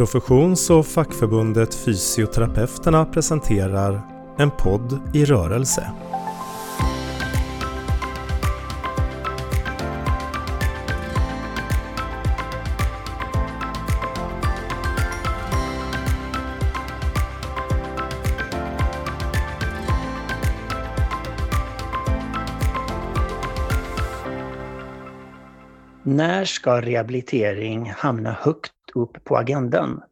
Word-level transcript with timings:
Professions 0.00 0.70
och 0.70 0.86
fackförbundet 0.86 1.74
Fysioterapeuterna 1.74 3.04
presenterar 3.04 4.02
En 4.38 4.50
podd 4.50 5.00
i 5.14 5.24
rörelse. 5.24 5.92
När 26.02 26.44
ska 26.44 26.80
rehabilitering 26.80 27.92
hamna 27.96 28.32
högt 28.32 28.72
upp 28.96 29.24
på 29.24 29.36
agendan? 29.36 30.02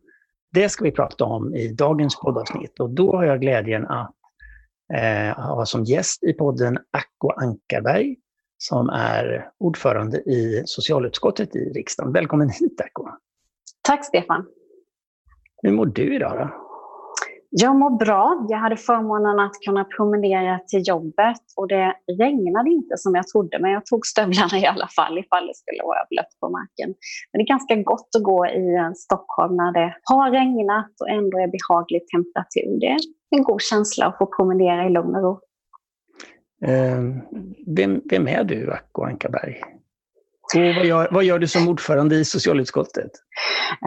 Det 0.52 0.68
ska 0.68 0.84
vi 0.84 0.92
prata 0.92 1.24
om 1.24 1.54
i 1.54 1.68
dagens 1.68 2.20
poddavsnitt 2.20 2.80
och 2.80 2.90
då 2.90 3.16
har 3.16 3.24
jag 3.24 3.40
glädjen 3.40 3.86
att 3.86 4.14
eh, 4.94 5.38
ha 5.38 5.66
som 5.66 5.84
gäst 5.84 6.24
i 6.24 6.32
podden 6.32 6.78
Acko 6.90 7.30
Ankarberg 7.30 8.16
som 8.58 8.88
är 8.88 9.50
ordförande 9.58 10.18
i 10.18 10.62
socialutskottet 10.66 11.56
i 11.56 11.72
riksdagen. 11.72 12.12
Välkommen 12.12 12.48
hit 12.48 12.80
Acko! 12.80 13.08
Tack 13.82 14.04
Stefan! 14.04 14.46
Hur 15.62 15.72
mår 15.72 15.86
du 15.86 16.14
idag 16.14 16.38
då? 16.38 16.67
Jag 17.50 17.76
mår 17.76 17.90
bra. 17.90 18.46
Jag 18.48 18.58
hade 18.58 18.76
förmånen 18.76 19.40
att 19.40 19.54
kunna 19.66 19.84
promenera 19.84 20.58
till 20.58 20.82
jobbet 20.88 21.42
och 21.56 21.68
det 21.68 21.94
regnade 22.18 22.70
inte 22.70 22.96
som 22.96 23.14
jag 23.14 23.28
trodde, 23.28 23.58
men 23.58 23.70
jag 23.70 23.86
tog 23.86 24.06
stövlarna 24.06 24.58
i 24.58 24.66
alla 24.66 24.88
fall 24.96 25.18
ifall 25.18 25.46
det 25.46 25.54
skulle 25.54 25.82
vara 25.82 26.06
blött 26.10 26.32
på 26.40 26.48
marken. 26.48 26.94
Men 27.32 27.38
det 27.38 27.42
är 27.42 27.46
ganska 27.46 27.76
gott 27.76 28.08
att 28.16 28.22
gå 28.22 28.46
i 28.46 28.92
Stockholm 28.96 29.56
när 29.56 29.72
det 29.72 29.94
har 30.02 30.30
regnat 30.30 30.92
och 31.00 31.08
ändå 31.08 31.38
är 31.38 31.48
behaglig 31.58 32.02
temperatur. 32.08 32.80
Det 32.80 32.86
är 32.86 32.98
en 33.36 33.42
god 33.42 33.62
känsla 33.62 34.06
att 34.06 34.18
få 34.18 34.26
promenera 34.26 34.86
i 34.86 34.90
lugn 34.90 35.16
och 35.16 35.22
ro. 35.22 35.40
Eh, 36.64 37.02
vem, 37.76 38.00
vem 38.10 38.28
är 38.28 38.44
du, 38.44 38.72
Acko 38.72 39.02
Ankarberg? 39.02 39.62
Och 40.54 40.60
vad, 40.76 40.84
gör, 40.84 41.08
vad 41.10 41.24
gör 41.24 41.38
du 41.38 41.46
som 41.46 41.68
ordförande 41.68 42.16
i 42.16 42.24
socialutskottet? 42.24 43.10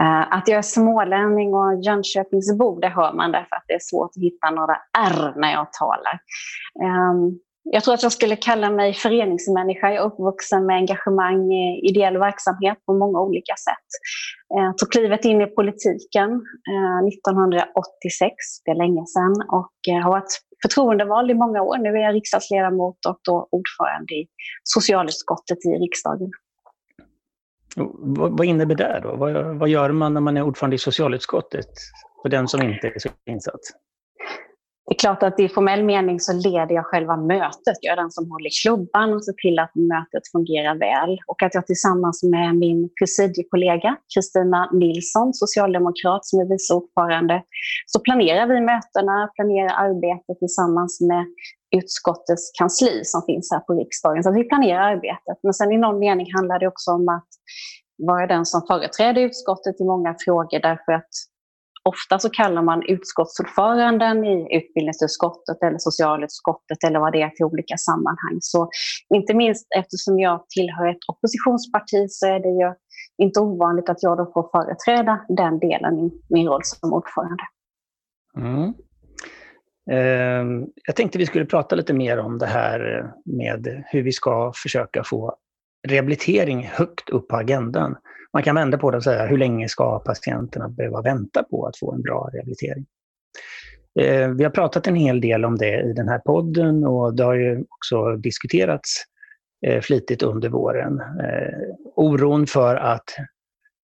Eh, 0.00 0.32
att 0.32 0.48
jag 0.48 0.58
är 0.58 0.62
smålänning 0.62 1.54
och 1.54 1.84
Jönköpingsbo, 1.84 2.80
det 2.80 2.88
hör 2.88 3.12
man 3.12 3.32
därför 3.32 3.56
att 3.56 3.64
det 3.66 3.74
är 3.74 3.80
svårt 3.82 4.10
att 4.16 4.22
hitta 4.22 4.50
några 4.50 4.76
R 4.98 5.32
när 5.36 5.52
jag 5.52 5.72
talar. 5.72 6.20
Ehm, 6.84 7.38
jag 7.64 7.84
tror 7.84 7.94
att 7.94 8.02
jag 8.02 8.12
skulle 8.12 8.36
kalla 8.36 8.70
mig 8.70 8.94
föreningsmänniska. 8.94 9.92
Jag 9.92 10.02
är 10.02 10.06
uppvuxen 10.06 10.66
med 10.66 10.76
engagemang 10.76 11.52
i 11.52 11.88
ideell 11.90 12.18
verksamhet 12.18 12.78
på 12.86 12.92
många 12.92 13.20
olika 13.20 13.54
sätt. 13.56 13.88
Jag 14.48 14.78
tog 14.78 14.92
klivet 14.92 15.24
in 15.24 15.40
i 15.40 15.46
politiken 15.46 16.30
eh, 16.72 17.06
1986, 17.08 18.34
det 18.64 18.70
är 18.70 18.74
länge 18.74 19.06
sedan, 19.06 19.34
och 19.48 20.02
har 20.02 20.10
varit 20.10 20.32
förtroendevald 20.62 21.30
i 21.30 21.34
många 21.34 21.62
år. 21.62 21.78
Nu 21.78 21.88
är 21.88 22.02
jag 22.02 22.14
riksdagsledamot 22.14 23.06
och 23.08 23.18
då 23.28 23.48
ordförande 23.50 24.14
i 24.14 24.26
socialutskottet 24.64 25.58
i 25.64 25.68
riksdagen. 25.68 26.30
Vad, 27.76 28.38
vad 28.38 28.46
innebär 28.46 28.74
det 28.74 29.00
då? 29.02 29.16
Vad, 29.16 29.58
vad, 29.58 29.68
gör 29.68 29.90
man 29.90 30.14
när 30.14 30.20
man 30.20 30.36
är 30.36 30.42
ordförande 30.42 30.76
i 30.76 30.78
socialutskottet? 30.78 31.68
För 32.22 32.28
den 32.28 32.48
som 32.48 32.62
inte 32.62 32.86
är 32.86 32.98
så 32.98 33.08
insatt. 33.26 33.60
Det 34.86 34.94
är 34.94 34.98
klart 34.98 35.22
att 35.22 35.40
i 35.40 35.48
formell 35.48 35.84
mening 35.84 36.20
så 36.20 36.32
leder 36.32 36.74
jag 36.74 36.86
själva 36.86 37.16
mötet. 37.16 37.78
Jag 37.80 37.92
är 37.92 37.96
den 37.96 38.10
som 38.10 38.30
håller 38.30 38.50
klubban 38.62 39.12
och 39.14 39.24
ser 39.24 39.32
till 39.32 39.58
att 39.58 39.74
mötet 39.74 40.22
fungerar 40.32 40.74
väl. 40.74 41.18
Och 41.26 41.42
att 41.42 41.54
jag 41.54 41.66
tillsammans 41.66 42.22
med 42.22 42.56
min 42.56 42.90
presidiekollega 42.98 43.96
Kristina 44.14 44.70
Nilsson, 44.72 45.34
socialdemokrat 45.34 46.24
som 46.26 46.40
är 46.40 46.44
vice 46.52 46.74
ordförande, 46.74 47.42
så 47.86 48.00
planerar 48.00 48.46
vi 48.46 48.60
mötena, 48.60 49.30
planerar 49.36 49.72
arbetet 49.86 50.38
tillsammans 50.38 51.00
med 51.00 51.26
utskottets 51.76 52.52
kansli 52.58 53.04
som 53.04 53.22
finns 53.22 53.48
här 53.52 53.60
på 53.60 53.72
riksdagen. 53.74 54.22
Så 54.22 54.32
vi 54.32 54.44
planerar 54.44 54.92
arbetet. 54.92 55.38
Men 55.42 55.54
sen 55.54 55.72
i 55.72 55.78
någon 55.78 55.98
mening 55.98 56.26
handlar 56.34 56.58
det 56.58 56.68
också 56.68 56.90
om 56.90 57.08
att 57.08 57.28
vara 57.98 58.26
den 58.26 58.46
som 58.46 58.62
företräder 58.66 59.22
utskottet 59.22 59.80
i 59.80 59.84
många 59.84 60.14
frågor 60.24 60.60
därför 60.60 60.92
att 60.92 61.12
ofta 61.84 62.18
så 62.18 62.30
kallar 62.30 62.62
man 62.62 62.82
utskottsordföranden 62.88 64.24
i 64.24 64.56
utbildningsutskottet 64.56 65.62
eller 65.62 65.78
socialutskottet 65.78 66.84
eller 66.86 66.98
vad 67.00 67.12
det 67.12 67.22
är 67.22 67.30
till 67.30 67.44
olika 67.44 67.76
sammanhang. 67.76 68.36
Så 68.40 68.70
inte 69.14 69.34
minst 69.34 69.66
eftersom 69.76 70.18
jag 70.18 70.44
tillhör 70.48 70.86
ett 70.90 71.04
oppositionsparti 71.12 72.06
så 72.08 72.26
är 72.26 72.40
det 72.40 72.54
ju 72.62 72.74
inte 73.22 73.40
ovanligt 73.40 73.88
att 73.88 74.02
jag 74.02 74.16
då 74.18 74.30
får 74.34 74.48
företräda 74.50 75.24
den 75.28 75.58
delen 75.58 75.98
i 75.98 76.10
min 76.28 76.48
roll 76.48 76.64
som 76.64 76.92
ordförande. 76.92 77.44
Mm. 78.36 78.74
Ehm, 79.90 80.66
jag 80.86 80.96
tänkte 80.96 81.18
vi 81.18 81.26
skulle 81.26 81.44
prata 81.44 81.76
lite 81.76 81.94
mer 81.94 82.18
om 82.18 82.38
det 82.38 82.46
här 82.46 83.10
med 83.24 83.84
hur 83.86 84.02
vi 84.02 84.12
ska 84.12 84.52
försöka 84.56 85.04
få 85.04 85.36
rehabilitering 85.88 86.66
högt 86.72 87.10
upp 87.10 87.28
på 87.28 87.36
agendan. 87.36 87.96
Man 88.32 88.42
kan 88.42 88.54
vända 88.54 88.78
på 88.78 88.90
det 88.90 88.96
och 88.96 89.04
säga 89.04 89.26
hur 89.26 89.38
länge 89.38 89.68
ska 89.68 89.98
patienterna 89.98 90.68
behöva 90.68 91.02
vänta 91.02 91.42
på 91.42 91.66
att 91.66 91.78
få 91.78 91.92
en 91.92 92.02
bra 92.02 92.30
rehabilitering? 92.32 92.86
Ehm, 94.00 94.36
vi 94.36 94.44
har 94.44 94.50
pratat 94.50 94.86
en 94.86 94.96
hel 94.96 95.20
del 95.20 95.44
om 95.44 95.58
det 95.58 95.80
i 95.80 95.92
den 95.92 96.08
här 96.08 96.18
podden 96.18 96.84
och 96.84 97.16
det 97.16 97.24
har 97.24 97.34
ju 97.34 97.64
också 97.68 98.16
diskuterats 98.16 99.04
eh, 99.66 99.80
flitigt 99.80 100.22
under 100.22 100.48
våren. 100.48 101.00
Ehm, 101.00 101.76
oron 101.96 102.46
för 102.46 102.76
att 102.76 103.10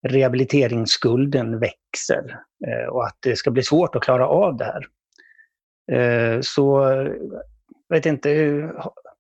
rehabiliteringsskulden 0.07 1.59
växer 1.59 2.39
eh, 2.67 2.89
och 2.89 3.05
att 3.05 3.17
det 3.19 3.35
ska 3.35 3.51
bli 3.51 3.63
svårt 3.63 3.95
att 3.95 4.03
klara 4.03 4.27
av 4.27 4.57
det 4.57 4.65
här. 4.65 4.85
Eh, 5.91 6.39
så 6.41 6.81
jag 7.87 7.95
vet 7.95 8.05
inte, 8.05 8.31
eh, 8.31 8.69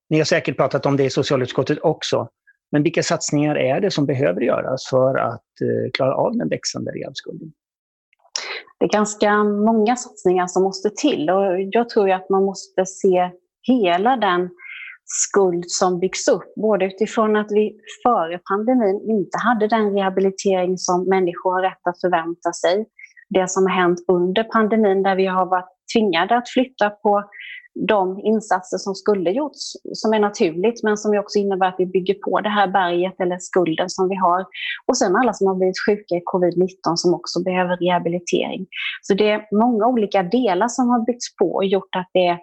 ni 0.09 0.17
har 0.17 0.25
säkert 0.25 0.57
pratat 0.57 0.85
om 0.85 0.97
det 0.97 1.03
i 1.03 1.09
socialutskottet 1.09 1.79
också. 1.81 2.29
Men 2.71 2.83
vilka 2.83 3.03
satsningar 3.03 3.55
är 3.55 3.81
det 3.81 3.91
som 3.91 4.05
behöver 4.05 4.41
göras 4.41 4.87
för 4.89 5.17
att 5.17 5.61
eh, 5.61 5.91
klara 5.93 6.15
av 6.15 6.37
den 6.37 6.49
växande 6.49 6.91
rehabskulden? 6.91 7.51
Det 8.79 8.85
är 8.85 8.89
ganska 8.89 9.43
många 9.43 9.95
satsningar 9.95 10.47
som 10.47 10.63
måste 10.63 10.89
till 10.89 11.29
och 11.29 11.61
jag 11.61 11.89
tror 11.89 12.11
att 12.11 12.29
man 12.29 12.43
måste 12.43 12.85
se 12.85 13.31
hela 13.61 14.17
den 14.17 14.49
skuld 15.05 15.63
som 15.67 15.99
byggs 15.99 16.27
upp. 16.27 16.55
Både 16.55 16.85
utifrån 16.85 17.35
att 17.35 17.51
vi 17.51 17.79
före 18.03 18.39
pandemin 18.49 19.01
inte 19.09 19.37
hade 19.37 19.67
den 19.67 19.93
rehabilitering 19.93 20.77
som 20.77 21.09
människor 21.09 21.51
har 21.51 21.61
rätt 21.61 21.87
att 21.89 22.01
förvänta 22.01 22.53
sig. 22.53 22.85
Det 23.33 23.49
som 23.49 23.63
har 23.63 23.73
hänt 23.73 23.99
under 24.07 24.43
pandemin 24.43 25.03
där 25.03 25.15
vi 25.15 25.25
har 25.25 25.45
varit 25.45 25.69
tvingade 25.93 26.37
att 26.37 26.49
flytta 26.49 26.89
på 26.89 27.23
de 27.87 28.19
insatser 28.19 28.77
som 28.77 28.95
skulle 28.95 29.31
gjorts, 29.31 29.59
som 29.93 30.13
är 30.13 30.19
naturligt, 30.19 30.83
men 30.83 30.97
som 30.97 31.17
också 31.17 31.39
innebär 31.39 31.67
att 31.67 31.75
vi 31.77 31.85
bygger 31.85 32.13
på 32.13 32.41
det 32.41 32.49
här 32.49 32.67
berget 32.67 33.19
eller 33.19 33.37
skulden 33.39 33.89
som 33.89 34.09
vi 34.09 34.15
har. 34.15 34.45
Och 34.87 34.97
sen 34.97 35.15
alla 35.15 35.33
som 35.33 35.47
har 35.47 35.55
blivit 35.55 35.85
sjuka 35.85 36.15
i 36.15 36.21
covid-19 36.33 36.95
som 36.95 37.13
också 37.13 37.43
behöver 37.43 37.77
rehabilitering. 37.77 38.67
Så 39.01 39.13
det 39.13 39.29
är 39.29 39.47
många 39.51 39.87
olika 39.87 40.23
delar 40.23 40.67
som 40.67 40.89
har 40.89 41.05
byggts 41.05 41.35
på 41.35 41.55
och 41.55 41.65
gjort 41.65 41.95
att 41.95 42.09
det 42.13 42.37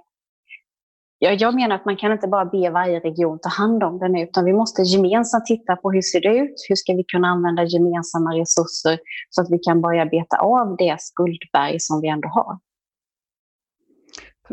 jag 1.19 1.55
menar 1.55 1.77
att 1.77 1.85
man 1.85 1.97
kan 1.97 2.13
inte 2.13 2.29
bara 2.29 2.45
be 2.45 2.71
varje 2.71 3.01
region 3.01 3.39
ta 3.43 3.49
hand 3.49 3.83
om 3.83 3.99
den, 3.99 4.17
utan 4.17 4.45
vi 4.45 4.53
måste 4.53 4.83
gemensamt 4.83 5.47
titta 5.47 5.77
på 5.77 5.93
hur 5.93 6.03
ser 6.03 6.21
det 6.21 6.37
ut? 6.39 6.55
Hur 6.69 6.77
ska 6.77 6.93
vi 6.93 7.05
kunna 7.05 7.29
använda 7.29 7.65
gemensamma 7.65 8.31
resurser 8.31 8.99
så 9.31 9.43
att 9.43 9.51
vi 9.51 9.59
kan 9.59 9.81
börja 9.81 10.07
beta 10.07 10.37
av 10.37 10.77
det 10.77 10.97
skuldberg 11.01 11.81
som 11.81 12.01
vi 12.01 12.09
ändå 12.09 12.29
har? 12.29 12.59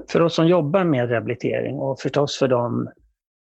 för 0.07 0.21
oss 0.21 0.35
som 0.35 0.47
jobbar 0.47 0.83
med 0.83 1.09
rehabilitering 1.09 1.75
och 1.75 1.99
förstås 1.99 2.37
för 2.37 2.47
de 2.47 2.89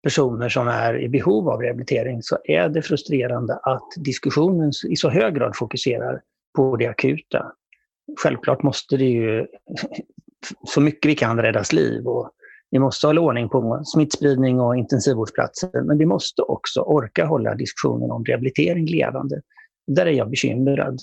personer 0.03 0.49
som 0.49 0.67
är 0.67 0.99
i 0.99 1.09
behov 1.09 1.49
av 1.49 1.61
rehabilitering 1.61 2.21
så 2.21 2.37
är 2.43 2.69
det 2.69 2.81
frustrerande 2.81 3.53
att 3.63 3.87
diskussionen 3.97 4.71
i 4.89 4.95
så 4.95 5.09
hög 5.09 5.35
grad 5.35 5.55
fokuserar 5.55 6.21
på 6.55 6.75
det 6.75 6.87
akuta. 6.87 7.51
Självklart 8.23 8.63
måste 8.63 8.97
det 8.97 9.05
ju 9.05 9.47
så 10.67 10.81
mycket 10.81 11.09
vi 11.09 11.15
kan 11.15 11.41
räddas 11.41 11.73
liv 11.73 12.07
och 12.07 12.31
vi 12.71 12.79
måste 12.79 13.07
hålla 13.07 13.21
ordning 13.21 13.49
på 13.49 13.81
smittspridning 13.85 14.59
och 14.59 14.77
intensivvårdsplatser, 14.77 15.81
men 15.81 15.97
vi 15.97 16.05
måste 16.05 16.41
också 16.41 16.81
orka 16.81 17.25
hålla 17.25 17.55
diskussionen 17.55 18.11
om 18.11 18.25
rehabilitering 18.25 18.85
levande. 18.85 19.41
Där 19.87 20.05
är 20.05 20.11
jag 20.11 20.29
bekymrad. 20.29 20.99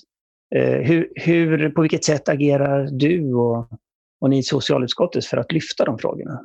Eh, 0.54 0.78
hur, 0.78 1.12
hur, 1.14 1.70
på 1.70 1.82
vilket 1.82 2.04
sätt 2.04 2.28
agerar 2.28 2.88
du 2.90 3.34
och 3.34 3.68
och 4.22 4.30
ni 4.30 4.38
i 4.38 4.42
socialutskottet 4.42 5.24
för 5.24 5.36
att 5.36 5.52
lyfta 5.52 5.84
de 5.84 5.98
frågorna? 5.98 6.40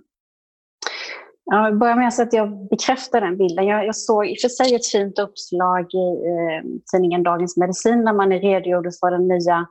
Jag 1.49 1.77
börjar 1.77 1.95
med 1.95 2.07
att 2.07 2.13
säga 2.13 2.25
att 2.27 2.33
jag 2.33 2.69
bekräftar 2.69 3.21
den 3.21 3.37
bilden. 3.37 3.65
Jag, 3.65 3.85
jag 3.85 3.95
såg 3.95 4.27
i 4.27 4.33
och 4.33 4.41
för 4.41 4.49
sig 4.49 4.75
ett 4.75 4.87
fint 4.87 5.19
uppslag 5.19 5.85
i 5.93 6.07
eh, 6.31 6.61
tidningen 6.91 7.23
Dagens 7.23 7.57
Medicin 7.57 8.05
där 8.05 8.13
man 8.13 8.31
redogjorde 8.31 8.91
för 8.99 9.11
den 9.11 9.27
nya 9.27 9.67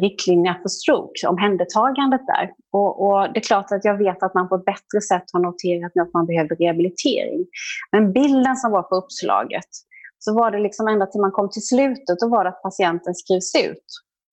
riktlinjerna 0.00 0.58
för 0.62 0.68
stroke, 0.68 1.28
omhändertagandet 1.28 2.20
där. 2.26 2.50
Och, 2.72 2.92
och, 3.06 3.32
det 3.32 3.38
är 3.38 3.48
klart 3.50 3.72
att 3.72 3.84
jag 3.84 3.98
vet 3.98 4.22
att 4.22 4.34
man 4.34 4.48
på 4.48 4.54
ett 4.54 4.64
bättre 4.64 5.00
sätt 5.10 5.24
har 5.32 5.40
noterat 5.40 5.92
nu 5.94 6.02
att 6.02 6.12
man 6.12 6.26
behöver 6.26 6.56
rehabilitering. 6.56 7.46
Men 7.92 8.12
bilden 8.12 8.56
som 8.56 8.72
var 8.72 8.82
på 8.82 8.94
uppslaget, 8.96 9.70
så 10.18 10.34
var 10.34 10.50
det 10.50 10.58
liksom 10.58 10.88
ända 10.88 11.06
till 11.06 11.20
man 11.20 11.32
kom 11.32 11.50
till 11.50 11.66
slutet, 11.66 12.18
då 12.20 12.28
var 12.28 12.44
det 12.44 12.50
att 12.50 12.62
patienten 12.62 13.14
skrivs 13.14 13.54
ut 13.54 13.86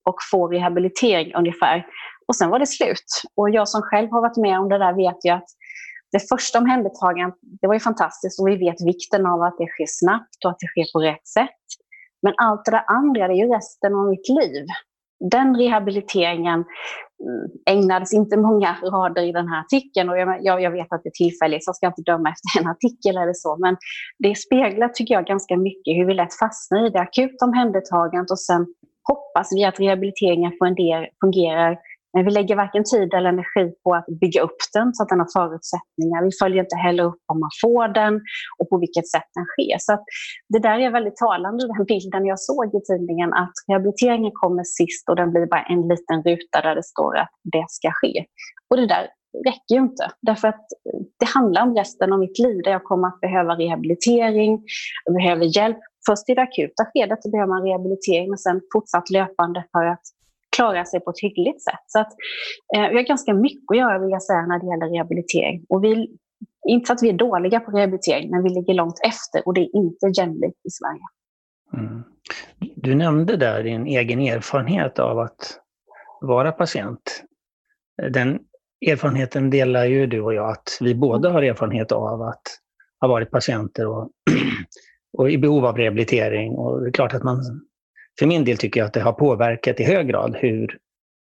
och 0.08 0.16
får 0.30 0.48
rehabilitering 0.48 1.34
ungefär. 1.34 1.86
Och 2.28 2.36
sen 2.36 2.50
var 2.50 2.58
det 2.58 2.66
slut. 2.66 3.10
Och 3.36 3.50
jag 3.50 3.68
som 3.68 3.82
själv 3.82 4.10
har 4.10 4.20
varit 4.20 4.36
med 4.36 4.58
om 4.58 4.68
det 4.68 4.78
där 4.78 4.92
vet 4.92 5.24
ju 5.24 5.30
att 5.30 5.48
det 6.14 6.28
första 6.28 6.58
omhändertagandet, 6.58 7.38
det 7.60 7.66
var 7.66 7.74
ju 7.74 7.80
fantastiskt 7.80 8.40
och 8.40 8.48
vi 8.48 8.56
vet 8.56 8.86
vikten 8.86 9.26
av 9.26 9.42
att 9.42 9.56
det 9.58 9.66
sker 9.66 9.86
snabbt 9.88 10.44
och 10.44 10.50
att 10.50 10.58
det 10.60 10.66
sker 10.66 10.92
på 10.92 10.98
rätt 10.98 11.26
sätt. 11.28 11.64
Men 12.22 12.34
allt 12.36 12.64
det 12.64 12.70
där 12.70 12.84
andra, 12.86 13.28
det 13.28 13.34
är 13.34 13.42
ju 13.44 13.54
resten 13.54 13.94
av 13.94 14.08
mitt 14.08 14.28
liv. 14.28 14.64
Den 15.30 15.56
rehabiliteringen 15.56 16.64
mm, 17.24 17.50
ägnades 17.66 18.12
inte 18.12 18.36
många 18.36 18.76
rader 18.82 19.22
i 19.22 19.32
den 19.32 19.48
här 19.48 19.60
artikeln 19.60 20.08
och 20.08 20.18
jag, 20.18 20.62
jag 20.62 20.70
vet 20.70 20.92
att 20.92 21.02
det 21.02 21.08
är 21.08 21.24
tillfälligt 21.24 21.64
så 21.64 21.68
jag 21.68 21.76
ska 21.76 21.86
inte 21.86 22.02
döma 22.02 22.28
efter 22.34 22.60
en 22.60 22.70
artikel 22.70 23.16
eller 23.16 23.32
så 23.34 23.56
men 23.56 23.76
det 24.18 24.34
speglar 24.34 24.88
tycker 24.88 25.14
jag 25.14 25.26
ganska 25.26 25.56
mycket 25.56 25.96
hur 25.96 26.06
vi 26.06 26.14
lätt 26.14 26.34
fastnar 26.34 26.86
i 26.86 26.90
det 26.90 27.00
akuta 27.00 27.44
omhändertagandet 27.44 28.30
och 28.30 28.40
sen 28.40 28.66
hoppas 29.08 29.48
vi 29.56 29.64
att 29.64 29.80
rehabiliteringen 29.80 30.52
fungerar 31.20 31.78
vi 32.22 32.30
lägger 32.30 32.56
varken 32.56 32.84
tid 32.84 33.14
eller 33.14 33.28
energi 33.28 33.74
på 33.84 33.94
att 33.94 34.06
bygga 34.20 34.40
upp 34.42 34.60
den 34.72 34.94
så 34.94 35.02
att 35.02 35.08
den 35.08 35.18
har 35.18 35.28
förutsättningar. 35.32 36.24
Vi 36.24 36.30
följer 36.42 36.62
inte 36.62 36.76
heller 36.76 37.04
upp 37.04 37.22
om 37.32 37.40
man 37.40 37.50
får 37.62 37.88
den 37.88 38.14
och 38.58 38.68
på 38.70 38.78
vilket 38.78 39.08
sätt 39.10 39.28
den 39.34 39.44
sker. 39.44 39.78
Så 39.78 39.92
det 40.48 40.58
där 40.58 40.78
är 40.78 40.90
väldigt 40.90 41.16
talande, 41.16 41.66
den 41.66 41.84
bilden 41.84 42.26
jag 42.26 42.40
såg 42.40 42.74
i 42.74 42.80
tidningen, 42.90 43.32
att 43.32 43.52
rehabiliteringen 43.68 44.32
kommer 44.34 44.64
sist 44.64 45.08
och 45.08 45.16
den 45.16 45.30
blir 45.32 45.46
bara 45.46 45.62
en 45.62 45.82
liten 45.88 46.22
ruta 46.22 46.60
där 46.62 46.74
det 46.74 46.82
står 46.82 47.16
att 47.16 47.32
det 47.42 47.64
ska 47.68 47.90
ske. 47.92 48.24
Och 48.70 48.76
det 48.76 48.86
där 48.86 49.08
räcker 49.46 49.74
ju 49.74 49.80
inte, 49.80 50.10
därför 50.22 50.48
att 50.48 50.66
det 51.20 51.26
handlar 51.26 51.62
om 51.62 51.76
resten 51.76 52.12
av 52.12 52.18
mitt 52.18 52.38
liv 52.38 52.60
där 52.64 52.70
jag 52.70 52.84
kommer 52.84 53.08
att 53.08 53.20
behöva 53.20 53.54
rehabilitering, 53.54 54.62
jag 55.04 55.14
behöver 55.14 55.56
hjälp. 55.56 55.78
Först 56.06 56.28
i 56.28 56.34
det 56.34 56.42
akuta 56.42 56.84
skedet 56.84 57.18
behöver 57.32 57.48
man 57.48 57.62
rehabilitering, 57.62 58.28
men 58.28 58.38
sen 58.38 58.60
fortsatt 58.72 59.10
löpande 59.10 59.64
för 59.72 59.84
att 59.84 60.02
klara 60.54 60.84
sig 60.84 61.00
på 61.00 61.10
ett 61.10 61.20
hyggligt 61.22 61.62
sätt. 61.62 61.84
Så 61.86 62.00
att, 62.00 62.12
eh, 62.76 62.88
vi 62.90 62.96
har 62.96 63.02
ganska 63.02 63.34
mycket 63.34 63.70
att 63.70 63.76
göra 63.76 63.98
vill 63.98 64.10
jag 64.10 64.22
säga 64.22 64.46
när 64.46 64.58
det 64.58 64.66
gäller 64.66 64.94
rehabilitering. 64.94 65.66
Och 65.68 65.84
vi, 65.84 66.16
inte 66.68 66.92
att 66.92 67.02
vi 67.02 67.08
är 67.08 67.12
dåliga 67.12 67.60
på 67.60 67.70
rehabilitering, 67.70 68.30
men 68.30 68.42
vi 68.42 68.48
ligger 68.48 68.74
långt 68.74 69.00
efter 69.06 69.46
och 69.46 69.54
det 69.54 69.60
är 69.60 69.76
inte 69.76 70.20
jämlikt 70.20 70.66
i 70.66 70.70
Sverige. 70.70 71.02
Mm. 71.76 72.02
Du 72.76 72.94
nämnde 72.94 73.36
där 73.36 73.62
din 73.62 73.86
egen 73.86 74.20
erfarenhet 74.20 74.98
av 74.98 75.18
att 75.18 75.60
vara 76.20 76.52
patient. 76.52 77.24
Den 78.12 78.38
erfarenheten 78.86 79.50
delar 79.50 79.84
ju 79.84 80.06
du 80.06 80.20
och 80.20 80.34
jag, 80.34 80.50
att 80.50 80.78
vi 80.80 80.94
båda 80.94 81.30
har 81.30 81.42
erfarenhet 81.42 81.92
av 81.92 82.22
att 82.22 82.42
ha 83.00 83.08
varit 83.08 83.30
patienter 83.30 83.86
och, 83.86 84.10
och 85.18 85.30
i 85.30 85.38
behov 85.38 85.66
av 85.66 85.76
rehabilitering. 85.76 86.52
Och 86.52 86.80
det 86.80 86.88
är 86.88 86.92
klart 86.92 87.14
att 87.14 87.22
man 87.22 87.42
för 88.18 88.26
min 88.26 88.44
del 88.44 88.58
tycker 88.58 88.80
jag 88.80 88.86
att 88.86 88.92
det 88.92 89.00
har 89.00 89.12
påverkat 89.12 89.80
i 89.80 89.84
hög 89.84 90.08
grad 90.08 90.36
hur 90.36 90.78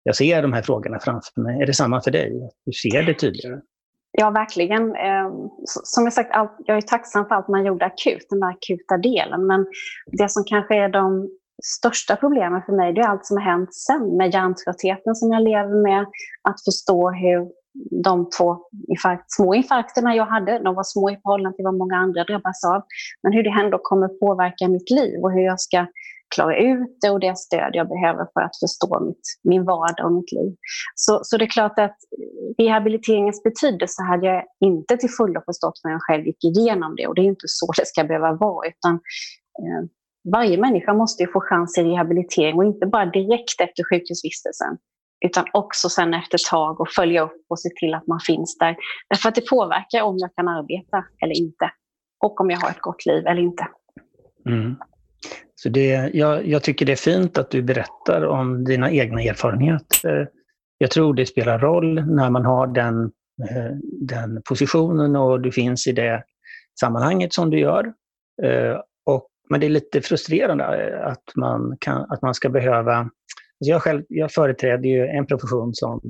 jag 0.02 0.16
ser 0.16 0.42
de 0.42 0.52
här 0.52 0.62
frågorna 0.62 0.98
framför 1.00 1.40
mig. 1.40 1.62
Är 1.62 1.66
det 1.66 1.74
samma 1.74 2.00
för 2.00 2.10
dig? 2.10 2.50
Du 2.66 2.72
ser 2.72 3.02
det 3.02 3.14
tydligare? 3.14 3.60
Ja, 4.12 4.30
verkligen. 4.30 4.96
Ehm, 4.96 5.32
som 5.66 6.04
jag 6.04 6.12
sagt, 6.12 6.30
jag 6.66 6.76
är 6.76 6.80
tacksam 6.80 7.26
för 7.28 7.34
allt 7.34 7.48
man 7.48 7.64
gjorde 7.64 7.84
akut, 7.84 8.26
den 8.30 8.40
där 8.40 8.48
akuta 8.48 8.96
delen. 8.98 9.46
Men 9.46 9.66
det 10.06 10.28
som 10.28 10.44
kanske 10.44 10.76
är 10.76 10.88
de 10.88 11.28
största 11.64 12.16
problemen 12.16 12.62
för 12.66 12.72
mig, 12.72 12.92
det 12.92 13.00
är 13.00 13.08
allt 13.08 13.26
som 13.26 13.36
har 13.36 13.44
hänt 13.44 13.74
sen 13.74 14.16
med 14.16 14.34
hjärntröttheten 14.34 15.14
som 15.14 15.32
jag 15.32 15.42
lever 15.42 15.82
med. 15.82 16.06
Att 16.42 16.64
förstå 16.64 17.10
hur 17.10 17.50
de 18.04 18.30
två 18.38 18.58
infarkt, 18.88 19.32
små 19.32 19.54
infarkterna 19.54 20.16
jag 20.16 20.26
hade, 20.26 20.58
de 20.58 20.74
var 20.74 20.82
små 20.82 21.10
i 21.10 21.16
förhållande 21.22 21.56
till 21.56 21.64
vad 21.64 21.74
många 21.74 21.96
andra 21.96 22.24
drabbas 22.24 22.64
av, 22.64 22.82
men 23.22 23.32
hur 23.32 23.42
det 23.42 23.50
ändå 23.64 23.78
kommer 23.82 24.08
påverka 24.08 24.68
mitt 24.68 24.90
liv 24.90 25.20
och 25.22 25.32
hur 25.32 25.44
jag 25.44 25.60
ska 25.60 25.86
klara 26.34 26.56
ut 26.56 26.98
det 27.00 27.10
och 27.10 27.20
det 27.20 27.38
stöd 27.38 27.70
jag 27.72 27.88
behöver 27.88 28.26
för 28.32 28.40
att 28.40 28.58
förstå 28.58 29.00
mitt, 29.00 29.26
min 29.42 29.64
vardag 29.64 30.06
och 30.06 30.12
mitt 30.12 30.32
liv. 30.32 30.56
Så, 30.94 31.20
så 31.22 31.36
det 31.36 31.44
är 31.44 31.50
klart 31.50 31.78
att 31.78 31.96
rehabiliteringens 32.58 33.42
betydelse 33.42 34.02
hade 34.02 34.26
jag 34.26 34.44
inte 34.60 34.96
till 34.96 35.10
fullo 35.10 35.40
förstått 35.46 35.80
när 35.84 35.90
jag 35.90 36.02
själv 36.02 36.26
gick 36.26 36.44
igenom 36.44 36.96
det 36.96 37.06
och 37.06 37.14
det 37.14 37.20
är 37.20 37.30
inte 37.36 37.48
så 37.48 37.72
det 37.76 37.86
ska 37.86 38.04
behöva 38.04 38.32
vara 38.32 38.68
utan 38.68 38.94
eh, 39.62 39.88
varje 40.32 40.58
människa 40.58 40.94
måste 40.94 41.22
ju 41.22 41.32
få 41.32 41.40
chans 41.40 41.72
till 41.72 41.86
rehabilitering 41.86 42.56
och 42.56 42.64
inte 42.64 42.86
bara 42.86 43.06
direkt 43.06 43.60
efter 43.60 43.82
sjukhusvistelsen 43.90 44.78
utan 45.24 45.44
också 45.52 45.88
sen 45.88 46.14
efter 46.14 46.38
ett 46.38 46.50
tag 46.50 46.80
och 46.80 46.88
följa 46.88 47.22
upp 47.22 47.46
och 47.48 47.60
se 47.60 47.68
till 47.80 47.94
att 47.94 48.06
man 48.06 48.20
finns 48.20 48.58
där. 48.58 48.76
Därför 49.08 49.28
att 49.28 49.34
det 49.34 49.48
påverkar 49.48 50.02
om 50.02 50.18
jag 50.18 50.34
kan 50.34 50.48
arbeta 50.48 51.04
eller 51.22 51.34
inte 51.34 51.70
och 52.24 52.40
om 52.40 52.50
jag 52.50 52.58
har 52.58 52.70
ett 52.70 52.80
gott 52.80 53.06
liv 53.06 53.26
eller 53.26 53.42
inte. 53.42 53.66
Mm. 54.48 54.76
Så 55.64 55.70
det, 55.70 56.10
jag, 56.14 56.46
jag, 56.46 56.62
tycker 56.62 56.86
det 56.86 56.92
är 56.92 56.96
fint 56.96 57.38
att 57.38 57.50
du 57.50 57.62
berättar 57.62 58.26
om 58.26 58.64
dina 58.64 58.90
egna 58.90 59.22
erfarenheter. 59.22 60.28
Jag 60.78 60.90
tror 60.90 61.14
det 61.14 61.26
spelar 61.26 61.58
roll 61.58 61.94
när 62.06 62.30
man 62.30 62.44
har 62.44 62.66
den, 62.66 63.04
eh, 63.50 63.72
den 64.00 64.42
positionen 64.48 65.16
och 65.16 65.40
du 65.40 65.52
finns 65.52 65.86
i 65.86 65.92
det 65.92 66.22
sammanhanget 66.80 67.32
som 67.32 67.50
du 67.50 67.58
gör. 67.58 67.84
Eh, 68.42 68.80
och, 69.06 69.28
men 69.50 69.60
det 69.60 69.66
är 69.66 69.70
lite 69.70 70.00
frustrerande 70.00 70.64
eh, 70.64 71.06
att 71.06 71.22
man, 71.36 71.76
kan, 71.80 72.10
att 72.10 72.22
man 72.22 72.34
ska 72.34 72.48
behöva... 72.48 72.96
Alltså 72.96 73.70
jag, 73.70 73.82
själv, 73.82 74.02
jag 74.08 74.32
företräder 74.32 74.88
ju 74.88 75.06
en 75.06 75.26
profession 75.26 75.74
som, 75.74 76.00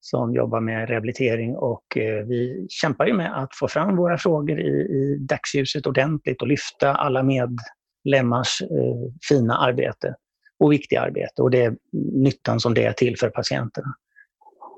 som 0.00 0.34
jobbar 0.34 0.60
med 0.60 0.88
rehabilitering 0.88 1.56
och 1.56 1.84
vi 2.26 2.66
kämpar 2.70 3.06
ju 3.06 3.12
med 3.12 3.42
att 3.42 3.56
få 3.56 3.68
fram 3.68 3.96
våra 3.96 4.18
frågor 4.18 4.60
i, 4.60 4.70
i 4.70 5.18
dagsljuset 5.20 5.86
ordentligt 5.86 6.42
och 6.42 6.48
lyfta 6.48 6.94
alla 6.94 7.22
med, 7.22 7.58
lemmars 8.10 8.62
eh, 8.62 9.12
fina 9.28 9.56
arbete 9.56 10.14
och 10.58 10.72
viktiga 10.72 11.00
arbete 11.00 11.42
och 11.42 11.50
det 11.50 11.64
är 11.64 11.76
nyttan 12.12 12.60
som 12.60 12.74
det 12.74 12.84
är 12.84 12.92
till 12.92 13.18
för 13.18 13.30
patienterna. 13.30 13.94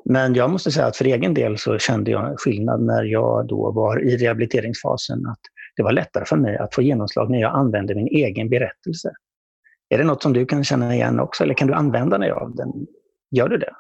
Men 0.05 0.35
jag 0.35 0.51
måste 0.51 0.71
säga 0.71 0.87
att 0.87 0.97
för 0.97 1.05
egen 1.05 1.35
del 1.35 1.59
så 1.59 1.79
kände 1.79 2.11
jag 2.11 2.41
skillnad 2.41 2.83
när 2.83 3.05
jag 3.05 3.47
då 3.47 3.73
var 3.73 4.05
i 4.05 4.17
rehabiliteringsfasen. 4.17 5.27
Att 5.27 5.41
det 5.77 5.83
var 5.83 5.93
lättare 5.93 6.25
för 6.25 6.37
mig 6.37 6.57
att 6.57 6.75
få 6.75 6.83
genomslag 6.83 7.31
när 7.31 7.41
jag 7.41 7.55
använde 7.55 7.95
min 7.95 8.07
egen 8.07 8.49
berättelse. 8.49 9.13
Är 9.89 9.99
det 9.99 10.05
något 10.05 10.23
som 10.23 10.33
du 10.33 10.47
kan 10.47 10.65
känna 10.65 10.95
igen 10.95 11.21
också 11.21 11.45
eller 11.45 11.55
kan 11.55 11.69
du 11.69 11.75
använda 11.75 12.19
dig 12.19 12.31
av 12.31 12.55
den? 12.55 12.73
Gör 13.31 13.49
du 13.49 13.59
det? 13.59 13.75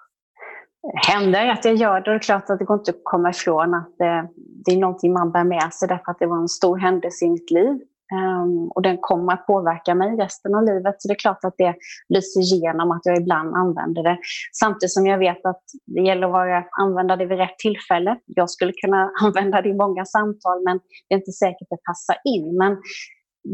Det 0.82 1.12
händer 1.12 1.48
att 1.48 1.64
jag 1.64 1.74
gör 1.74 2.00
det. 2.00 2.10
Det 2.10 2.16
är 2.16 2.18
klart 2.18 2.50
att 2.50 2.58
det 2.58 2.64
går 2.64 2.78
inte 2.78 2.90
att 2.90 3.00
komma 3.02 3.30
ifrån 3.30 3.74
att 3.74 3.94
det, 3.98 4.28
det 4.64 4.72
är 4.72 4.76
någonting 4.76 5.12
man 5.12 5.32
bär 5.32 5.44
med 5.44 5.72
sig 5.72 5.88
därför 5.88 6.10
att 6.10 6.18
det 6.18 6.26
var 6.26 6.38
en 6.38 6.48
stor 6.48 6.78
händelse 6.78 7.24
i 7.24 7.30
mitt 7.30 7.50
liv. 7.50 7.80
Um, 8.14 8.68
och 8.68 8.82
den 8.82 8.98
kommer 9.00 9.32
att 9.32 9.46
påverka 9.46 9.94
mig 9.94 10.16
resten 10.16 10.54
av 10.54 10.64
livet. 10.64 10.94
Så 10.98 11.08
det 11.08 11.14
är 11.14 11.18
klart 11.18 11.44
att 11.44 11.54
det 11.58 11.74
lyser 12.08 12.40
igenom 12.40 12.90
att 12.90 13.00
jag 13.04 13.16
ibland 13.16 13.54
använder 13.54 14.02
det. 14.02 14.18
Samtidigt 14.60 14.92
som 14.92 15.06
jag 15.06 15.18
vet 15.18 15.46
att 15.46 15.62
det 15.86 16.00
gäller 16.00 16.26
att 16.26 16.32
vara, 16.32 16.64
använda 16.80 17.16
det 17.16 17.26
vid 17.26 17.38
rätt 17.38 17.58
tillfälle. 17.58 18.18
Jag 18.26 18.50
skulle 18.50 18.72
kunna 18.72 19.10
använda 19.22 19.62
det 19.62 19.68
i 19.68 19.74
många 19.74 20.04
samtal 20.04 20.64
men 20.64 20.80
det 21.08 21.14
är 21.14 21.18
inte 21.18 21.32
säkert 21.32 21.68
att 21.70 21.78
det 21.78 21.84
passar 21.84 22.16
in. 22.24 22.56
Men 22.56 22.76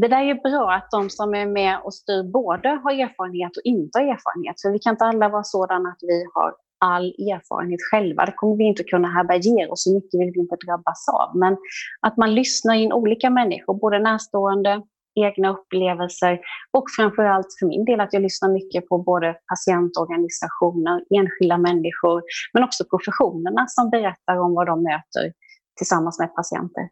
det 0.01 0.09
där 0.09 0.23
är 0.23 0.35
bra 0.35 0.73
att 0.73 0.91
de 0.91 1.11
som 1.11 1.35
är 1.35 1.47
med 1.47 1.81
och 1.85 1.95
styr 1.95 2.23
både 2.33 2.69
har 2.69 2.93
erfarenhet 2.93 3.57
och 3.57 3.63
inte 3.65 3.99
har 3.99 4.05
erfarenhet. 4.05 4.57
För 4.63 4.71
vi 4.73 4.79
kan 4.79 4.95
inte 4.95 5.05
alla 5.05 5.29
vara 5.29 5.43
sådana 5.43 5.89
att 5.89 6.03
vi 6.03 6.27
har 6.35 6.55
all 6.85 7.07
erfarenhet 7.07 7.81
själva. 7.91 8.27
Det 8.27 8.33
kommer 8.33 8.57
vi 8.57 8.65
inte 8.65 8.85
kunna 8.85 9.09
härbärgera 9.09 9.71
och 9.71 9.79
så 9.79 9.95
mycket 9.95 10.21
vill 10.21 10.33
vi 10.35 10.41
inte 10.41 10.57
drabbas 10.67 11.09
av. 11.09 11.37
Men 11.37 11.57
att 12.01 12.17
man 12.17 12.35
lyssnar 12.35 12.75
in 12.75 12.93
olika 12.93 13.31
människor, 13.31 13.75
både 13.75 13.99
närstående, 13.99 14.83
egna 15.15 15.49
upplevelser 15.51 16.41
och 16.71 16.85
framförallt 16.97 17.47
för 17.59 17.67
min 17.67 17.85
del 17.85 18.01
att 18.01 18.13
jag 18.13 18.23
lyssnar 18.23 18.49
mycket 18.49 18.89
på 18.89 18.99
både 18.99 19.37
patientorganisationer, 19.49 21.05
enskilda 21.19 21.59
människor, 21.59 22.23
men 22.53 22.65
också 22.65 22.85
professionerna 22.91 23.67
som 23.69 23.91
berättar 23.91 24.37
om 24.37 24.55
vad 24.55 24.67
de 24.67 24.83
möter 24.83 25.33
tillsammans 25.77 26.19
med 26.19 26.35
patienter. 26.35 26.89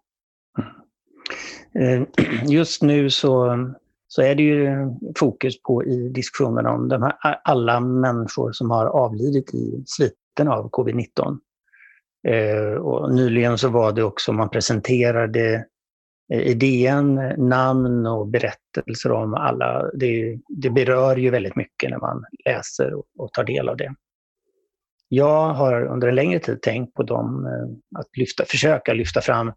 Mm. 1.75 2.03
Eh, 2.03 2.09
just 2.45 2.83
nu 2.83 3.11
så 3.11 3.57
så 4.15 4.23
är 4.23 4.35
det 4.35 4.43
ju 4.43 4.77
fokus 5.17 5.63
på 5.63 5.85
i 5.85 6.09
diskussionen 6.09 6.67
om 6.67 6.89
de 6.89 7.03
här, 7.03 7.41
alla 7.45 7.81
människor 7.81 8.53
som 8.53 8.71
har 8.71 8.87
avlidit 8.87 9.55
i 9.55 9.83
sviten 9.87 10.49
av 10.49 10.71
covid-19. 10.71 11.39
Eh, 12.29 12.75
och 12.75 13.15
nyligen 13.15 13.59
så 13.59 13.69
var 13.69 13.93
det 13.93 14.03
också, 14.03 14.33
man 14.33 14.51
presenterade 14.51 15.67
eh, 16.33 16.41
i 16.41 16.55
DN 16.55 17.15
namn 17.39 18.07
och 18.07 18.27
berättelser 18.29 19.13
om 19.13 19.35
alla. 19.35 19.91
Det, 19.95 20.39
det 20.49 20.71
berör 20.71 21.17
ju 21.17 21.31
väldigt 21.31 21.57
mycket 21.57 21.91
när 21.91 21.99
man 21.99 22.25
läser 22.45 22.95
och, 22.95 23.05
och 23.19 23.33
tar 23.33 23.45
del 23.45 23.69
av 23.69 23.77
det. 23.77 23.95
Jag 25.09 25.49
har 25.49 25.87
under 25.87 26.09
en 26.09 26.15
längre 26.15 26.39
tid 26.39 26.63
tänkt 26.63 26.95
på 26.95 27.03
dem, 27.03 27.47
eh, 27.47 28.01
att 28.01 28.17
lyfta, 28.17 28.45
försöka 28.45 28.93
lyfta 28.93 29.21
fram 29.21 29.53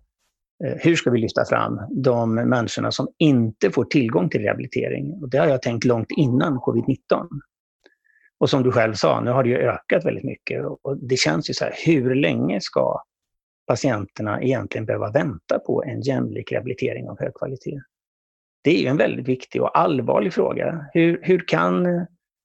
Eh, 0.63 0.73
hur 0.77 0.95
ska 0.95 1.11
vi 1.11 1.19
lyfta 1.19 1.45
fram 1.45 1.79
de 1.89 2.35
människorna 2.35 2.91
som 2.91 3.07
inte 3.17 3.71
får 3.71 3.85
tillgång 3.85 4.29
till 4.29 4.41
rehabilitering? 4.41 5.13
Och 5.21 5.29
det 5.29 5.37
har 5.37 5.47
jag 5.47 5.61
tänkt 5.61 5.85
långt 5.85 6.11
innan 6.17 6.59
covid-19. 6.59 7.27
Och 8.37 8.49
som 8.49 8.63
du 8.63 8.71
själv 8.71 8.93
sa, 8.93 9.21
nu 9.21 9.31
har 9.31 9.43
det 9.43 9.49
ju 9.49 9.57
ökat 9.57 10.05
väldigt 10.05 10.23
mycket. 10.23 10.65
Och 10.65 10.97
det 10.97 11.17
känns 11.17 11.49
ju 11.49 11.53
så 11.53 11.63
här, 11.63 11.73
hur 11.85 12.15
länge 12.15 12.61
ska 12.61 13.01
patienterna 13.67 14.41
egentligen 14.41 14.85
behöva 14.85 15.11
vänta 15.11 15.59
på 15.59 15.83
en 15.83 16.01
jämlik 16.01 16.51
rehabilitering 16.51 17.09
av 17.09 17.19
hög 17.19 17.33
kvalitet? 17.33 17.79
Det 18.63 18.69
är 18.69 18.81
ju 18.81 18.87
en 18.87 18.97
väldigt 18.97 19.27
viktig 19.27 19.61
och 19.61 19.77
allvarlig 19.77 20.33
fråga. 20.33 20.85
Hur, 20.93 21.19
hur 21.23 21.47
kan 21.47 21.85
eh, 21.85 22.03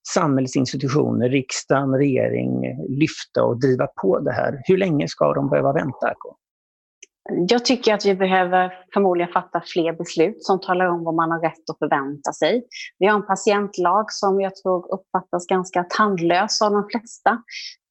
samhällsinstitutioner, 0.09 1.29
riksdagen, 1.29 1.95
regering, 1.95 2.62
lyfta 2.88 3.45
och 3.45 3.61
driva 3.61 3.87
på 4.02 4.19
det 4.19 4.33
här? 4.33 4.62
Hur 4.64 4.76
länge 4.79 5.09
ska 5.09 5.35
de 5.35 5.50
behöva 5.50 5.73
vänta? 5.73 6.14
Jag 7.49 7.65
tycker 7.65 7.95
att 7.95 8.07
vi 8.07 8.15
behöver 8.15 8.73
förmodligen 8.95 9.33
fatta 9.33 9.63
fler 9.67 9.93
beslut 9.93 10.45
som 10.45 10.61
talar 10.61 10.87
om 10.87 11.05
vad 11.05 11.15
man 11.15 11.31
har 11.31 11.41
rätt 11.41 11.71
att 11.71 11.79
förvänta 11.79 12.33
sig. 12.33 12.65
Vi 12.99 13.07
har 13.07 13.17
en 13.17 13.27
patientlag 13.27 14.05
som 14.09 14.41
jag 14.41 14.57
tror 14.57 14.95
uppfattas 14.95 15.47
ganska 15.47 15.85
tandlös 15.85 16.63
av 16.63 16.73
de 16.73 16.89
flesta. 16.91 17.43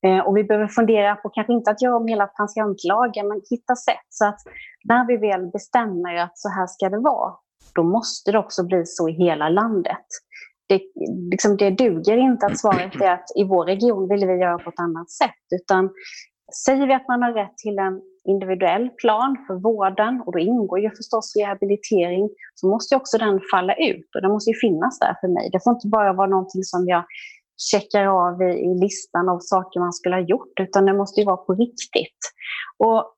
Eh, 0.06 0.20
och 0.20 0.38
vi 0.38 0.44
behöver 0.44 0.68
fundera 0.68 1.16
på, 1.16 1.30
kanske 1.30 1.54
inte 1.54 1.72
att 1.72 1.82
göra 1.82 1.98
om 1.98 2.08
hela 2.08 2.28
patientlagen, 2.28 3.28
men 3.28 3.42
hitta 3.50 3.76
sätt 3.76 4.08
så 4.10 4.26
att 4.26 4.40
när 4.84 5.08
vi 5.08 5.18
väl 5.18 5.48
bestämmer 5.48 6.16
att 6.16 6.38
så 6.38 6.50
här 6.50 6.68
ska 6.68 6.90
det 6.90 7.00
vara, 7.00 7.34
då 7.76 7.84
måste 7.84 8.32
det 8.32 8.40
också 8.40 8.64
bli 8.64 8.86
så 8.86 9.10
i 9.10 9.12
hela 9.12 9.50
landet. 9.50 10.06
Det, 10.68 10.82
liksom, 11.32 11.58
det 11.58 11.70
duger 11.70 12.18
inte 12.18 12.46
att 12.46 12.60
svaret 12.60 13.02
är 13.02 13.12
att 13.12 13.26
i 13.36 13.44
vår 13.44 13.66
region 13.66 14.10
vill 14.10 14.28
vi 14.28 14.34
göra 14.34 14.58
på 14.58 14.70
ett 14.70 14.80
annat 14.80 15.12
sätt, 15.12 15.62
utan 15.62 15.90
säger 16.66 16.88
vi 16.88 16.94
att 16.94 17.08
man 17.08 17.24
har 17.24 17.34
rätt 17.34 17.58
till 17.58 17.80
en 17.80 18.02
individuell 18.30 18.90
plan 18.90 19.38
för 19.48 19.56
vården 19.56 20.24
och 20.26 20.32
då 20.34 20.40
ingår 20.40 20.80
ju 20.80 20.90
förstås 20.90 21.36
rehabilitering, 21.36 22.30
så 22.56 22.68
måste 22.68 22.96
också 22.96 23.18
den 23.18 23.40
falla 23.52 23.74
ut 23.76 24.16
och 24.16 24.22
den 24.22 24.32
måste 24.32 24.50
ju 24.50 24.58
finnas 24.58 25.00
där 25.00 25.16
för 25.22 25.28
mig. 25.28 25.50
Det 25.52 25.64
får 25.64 25.74
inte 25.74 25.88
bara 25.88 26.14
vara 26.14 26.28
någonting 26.28 26.64
som 26.64 26.88
jag 26.88 27.04
checkar 27.72 28.06
av 28.06 28.42
i, 28.42 28.46
i 28.46 28.80
listan 28.84 29.30
av 29.30 29.40
saker 29.40 29.80
man 29.80 29.94
skulle 29.94 30.16
ha 30.16 30.22
gjort, 30.22 30.60
utan 30.60 30.86
det 30.86 30.94
måste 30.94 31.20
ju 31.22 31.26
vara 31.26 31.38
på 31.38 31.54
riktigt. 31.54 32.22
Och 32.78 33.16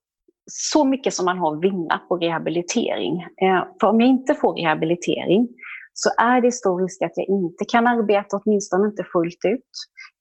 så 0.52 0.84
mycket 0.84 1.14
som 1.14 1.26
man 1.26 1.38
har 1.38 1.56
att 1.56 1.64
vinna 1.64 2.02
på 2.08 2.18
rehabilitering. 2.18 3.22
Eh, 3.22 3.64
för 3.82 3.88
om 3.88 4.02
jag 4.02 4.10
inte 4.10 4.36
får 4.36 4.54
rehabilitering 4.54 5.48
så 5.94 6.10
är 6.18 6.42
det 6.42 6.52
stor 6.52 6.82
risk 6.82 7.02
att 7.02 7.12
jag 7.16 7.28
inte 7.28 7.66
kan 7.66 7.88
arbeta, 7.88 8.42
åtminstone 8.44 8.88
inte 8.88 9.04
fullt 9.14 9.46
ut. 9.46 9.72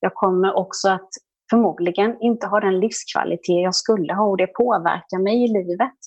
Jag 0.00 0.14
kommer 0.14 0.56
också 0.56 0.88
att 0.88 1.08
förmodligen 1.50 2.16
inte 2.20 2.46
har 2.46 2.60
den 2.60 2.80
livskvalitet 2.80 3.62
jag 3.62 3.74
skulle 3.74 4.14
ha 4.14 4.24
och 4.24 4.36
det 4.36 4.46
påverkar 4.46 5.22
mig 5.22 5.44
i 5.44 5.48
livet. 5.48 5.98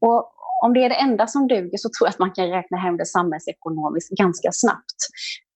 Och 0.00 0.32
om 0.64 0.74
det 0.74 0.84
är 0.84 0.88
det 0.88 1.00
enda 1.06 1.26
som 1.26 1.48
duger 1.48 1.78
så 1.78 1.88
tror 1.88 2.06
jag 2.06 2.12
att 2.12 2.18
man 2.18 2.32
kan 2.32 2.48
räkna 2.48 2.76
hem 2.78 2.96
det 2.96 3.06
samhällsekonomiskt 3.06 4.10
ganska 4.10 4.48
snabbt. 4.52 4.98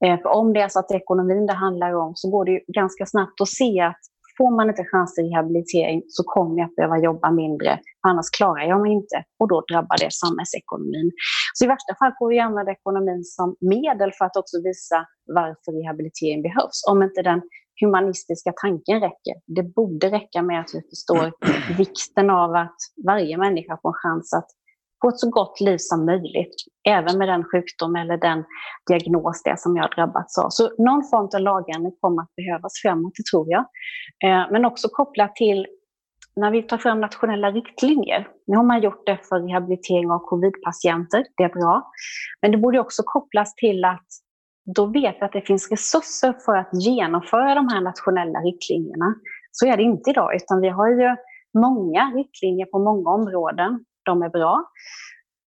Eh, 0.05 0.21
för 0.23 0.29
om 0.29 0.53
det 0.53 0.61
är 0.61 0.69
så 0.69 0.79
att 0.79 0.91
ekonomin 0.91 1.47
det 1.47 1.53
handlar 1.53 1.93
om 1.95 2.13
så 2.15 2.31
går 2.31 2.45
det 2.45 2.61
ganska 2.69 3.07
snabbt 3.07 3.41
att 3.41 3.49
se 3.49 3.81
att 3.81 4.01
får 4.39 4.51
man 4.57 4.69
inte 4.69 4.85
chans 4.85 5.15
till 5.15 5.25
rehabilitering 5.25 6.03
så 6.09 6.23
kommer 6.35 6.59
jag 6.59 6.67
att 6.69 6.77
behöva 6.77 6.99
jobba 6.99 7.31
mindre, 7.31 7.79
annars 8.09 8.31
klarar 8.39 8.65
jag 8.73 8.81
mig 8.81 8.93
inte 8.93 9.17
och 9.41 9.49
då 9.49 9.65
drabbar 9.71 9.97
det 10.05 10.13
samhällsekonomin. 10.13 11.11
Så 11.55 11.65
i 11.65 11.69
värsta 11.69 11.95
fall 11.99 12.13
får 12.19 12.29
vi 12.29 12.39
använda 12.39 12.73
ekonomin 12.73 13.25
som 13.25 13.57
medel 13.61 14.13
för 14.19 14.25
att 14.25 14.37
också 14.37 14.57
visa 14.69 14.99
varför 15.39 15.71
rehabilitering 15.83 16.43
behövs. 16.43 16.79
Om 16.91 17.03
inte 17.03 17.23
den 17.23 17.41
humanistiska 17.81 18.53
tanken 18.63 19.01
räcker. 19.01 19.35
Det 19.47 19.63
borde 19.63 20.11
räcka 20.11 20.43
med 20.43 20.61
att 20.61 20.71
vi 20.75 20.81
förstår 20.91 21.33
vikten 21.79 22.31
av 22.31 22.55
att 22.55 22.77
varje 23.07 23.39
människa 23.39 23.79
får 23.83 23.89
en 23.89 23.95
chans 23.95 24.35
att 24.35 24.49
få 25.03 25.09
ett 25.09 25.19
så 25.19 25.31
gott 25.31 25.61
liv 25.61 25.77
som 25.81 26.07
möjligt, 26.07 26.55
även 26.89 27.19
med 27.19 27.29
den 27.29 27.45
sjukdom 27.45 27.97
eller 27.97 28.17
den 28.17 28.45
diagnos 28.89 29.43
det 29.43 29.59
som 29.59 29.77
jag 29.77 29.91
drabbats 29.97 30.39
av. 30.39 30.51
Så 30.51 30.63
någon 30.79 31.05
form 31.11 31.29
av 31.35 31.41
lagändring 31.41 31.97
kommer 32.01 32.23
att 32.23 32.37
behövas 32.37 32.73
framåt, 32.83 33.13
det 33.17 33.25
tror 33.31 33.47
jag. 33.49 33.65
Eh, 34.25 34.53
men 34.53 34.65
också 34.65 34.89
kopplat 34.89 35.37
till 35.37 35.67
när 36.37 36.51
vi 36.51 36.63
tar 36.63 36.79
fram 36.79 37.01
nationella 37.01 37.51
riktlinjer. 37.51 38.29
Nu 38.47 38.57
har 38.57 38.65
man 38.65 38.83
gjort 38.83 39.07
det 39.07 39.19
för 39.29 39.41
rehabilitering 39.41 40.11
av 40.11 40.19
covidpatienter, 40.19 41.25
det 41.37 41.43
är 41.43 41.49
bra. 41.49 41.91
Men 42.43 42.51
det 42.53 42.59
borde 42.59 42.81
också 42.81 43.03
kopplas 43.07 43.55
till 43.55 43.85
att 43.85 44.07
då 44.75 44.87
vet 44.87 45.17
vi 45.21 45.25
att 45.25 45.33
det 45.33 45.47
finns 45.47 45.71
resurser 45.71 46.33
för 46.45 46.57
att 46.57 46.71
genomföra 46.73 47.55
de 47.55 47.69
här 47.69 47.81
nationella 47.81 48.39
riktlinjerna. 48.39 49.15
Så 49.51 49.67
är 49.67 49.77
det 49.77 49.83
inte 49.83 50.11
idag, 50.11 50.37
utan 50.37 50.61
vi 50.61 50.69
har 50.69 50.89
ju 50.89 51.17
många 51.59 52.13
riktlinjer 52.15 52.67
på 52.67 52.79
många 52.79 53.11
områden. 53.11 53.85
De 54.05 54.23
är 54.23 54.29
bra. 54.29 54.65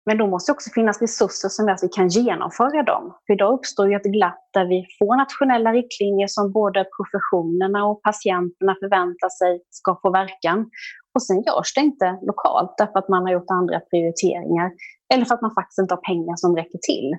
Men 0.06 0.18
då 0.18 0.26
måste 0.26 0.52
det 0.52 0.54
också 0.54 0.70
finnas 0.74 1.00
resurser 1.02 1.48
som 1.48 1.68
gör 1.68 1.74
att 1.74 1.82
vi 1.82 1.88
kan 1.88 2.08
genomföra 2.08 2.82
dem. 2.82 3.14
För 3.26 3.32
idag 3.34 3.52
uppstår 3.54 3.88
ju 3.90 3.96
ett 3.96 4.12
glapp 4.18 4.44
där 4.52 4.64
vi 4.64 4.86
får 4.98 5.16
nationella 5.16 5.72
riktlinjer 5.72 6.26
som 6.26 6.52
både 6.52 6.86
professionerna 6.96 7.86
och 7.86 8.02
patienterna 8.02 8.76
förväntar 8.80 9.28
sig 9.28 9.62
ska 9.70 9.98
få 10.02 10.10
verkan. 10.10 10.70
Och 11.14 11.22
sen 11.22 11.42
görs 11.42 11.74
det 11.74 11.80
inte 11.80 12.18
lokalt 12.22 12.74
därför 12.78 12.98
att 12.98 13.08
man 13.08 13.22
har 13.22 13.32
gjort 13.32 13.50
andra 13.50 13.80
prioriteringar 13.80 14.70
eller 15.14 15.24
för 15.24 15.34
att 15.34 15.42
man 15.42 15.54
faktiskt 15.54 15.78
inte 15.78 15.94
har 15.94 16.02
pengar 16.02 16.36
som 16.36 16.56
räcker 16.56 16.78
till. 16.78 17.12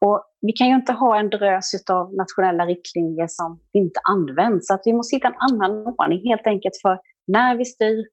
Och 0.00 0.24
vi 0.40 0.52
kan 0.52 0.68
ju 0.68 0.74
inte 0.74 0.92
ha 0.92 1.18
en 1.18 1.30
drös 1.30 1.90
av 1.90 2.14
nationella 2.14 2.66
riktlinjer 2.66 3.26
som 3.28 3.60
inte 3.72 4.00
används. 4.10 4.66
Så 4.66 4.74
att 4.74 4.82
vi 4.84 4.92
måste 4.92 5.16
hitta 5.16 5.28
en 5.28 5.34
annan 5.38 5.86
ordning 5.86 6.28
helt 6.28 6.46
enkelt 6.46 6.74
för 6.82 6.98
när 7.26 7.56
vi 7.56 7.64
styr 7.64 8.04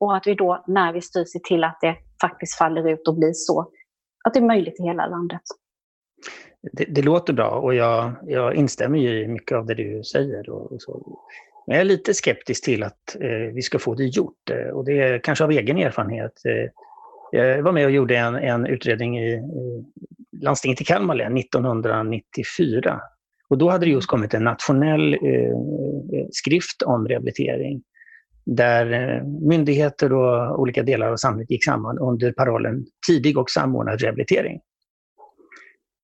och 0.00 0.16
att 0.16 0.26
vi 0.26 0.34
då 0.34 0.64
när 0.66 0.92
vi 0.92 1.00
styr 1.00 1.24
ser 1.24 1.40
till 1.40 1.64
att 1.64 1.78
det 1.80 1.96
faktiskt 2.20 2.58
faller 2.58 2.88
ut 2.88 3.08
och 3.08 3.18
blir 3.18 3.32
så 3.32 3.70
att 4.24 4.34
det 4.34 4.40
är 4.40 4.44
möjligt 4.44 4.80
i 4.80 4.82
hela 4.82 5.06
landet. 5.06 5.42
Det, 6.72 6.84
det 6.84 7.02
låter 7.02 7.32
bra 7.32 7.50
och 7.50 7.74
jag, 7.74 8.12
jag 8.26 8.54
instämmer 8.54 8.98
ju 8.98 9.24
i 9.24 9.28
mycket 9.28 9.58
av 9.58 9.66
det 9.66 9.74
du 9.74 10.04
säger. 10.04 10.50
Och, 10.50 10.72
och 10.72 10.82
så. 10.82 11.18
Men 11.66 11.76
jag 11.76 11.80
är 11.80 11.84
lite 11.84 12.14
skeptisk 12.14 12.64
till 12.64 12.82
att 12.82 13.16
eh, 13.20 13.54
vi 13.54 13.62
ska 13.62 13.78
få 13.78 13.94
det 13.94 14.04
gjort 14.04 14.50
eh, 14.50 14.68
och 14.68 14.84
det 14.84 15.00
är 15.00 15.18
kanske 15.18 15.44
av 15.44 15.50
egen 15.50 15.78
erfarenhet. 15.78 16.32
Eh, 16.44 16.70
jag 17.32 17.62
var 17.62 17.72
med 17.72 17.84
och 17.84 17.90
gjorde 17.90 18.16
en, 18.16 18.34
en 18.34 18.66
utredning 18.66 19.18
i, 19.18 19.32
i 19.32 19.84
landstinget 20.42 20.80
i 20.80 20.84
Kalmar 20.84 21.14
län 21.14 21.36
1994. 21.36 23.00
Och 23.48 23.58
då 23.58 23.70
hade 23.70 23.86
det 23.86 23.90
just 23.90 24.06
kommit 24.06 24.34
en 24.34 24.44
nationell 24.44 25.14
eh, 25.14 25.20
eh, 25.20 26.26
skrift 26.30 26.82
om 26.82 27.08
rehabilitering 27.08 27.82
där 28.56 28.92
eh, 28.92 29.24
myndigheter 29.24 30.12
och 30.12 30.60
olika 30.60 30.82
delar 30.82 31.12
av 31.12 31.16
samhället 31.16 31.50
gick 31.50 31.64
samman 31.64 31.98
under 31.98 32.32
parollen 32.32 32.84
tidig 33.08 33.38
och 33.38 33.50
samordnad 33.50 34.00
rehabilitering. 34.00 34.60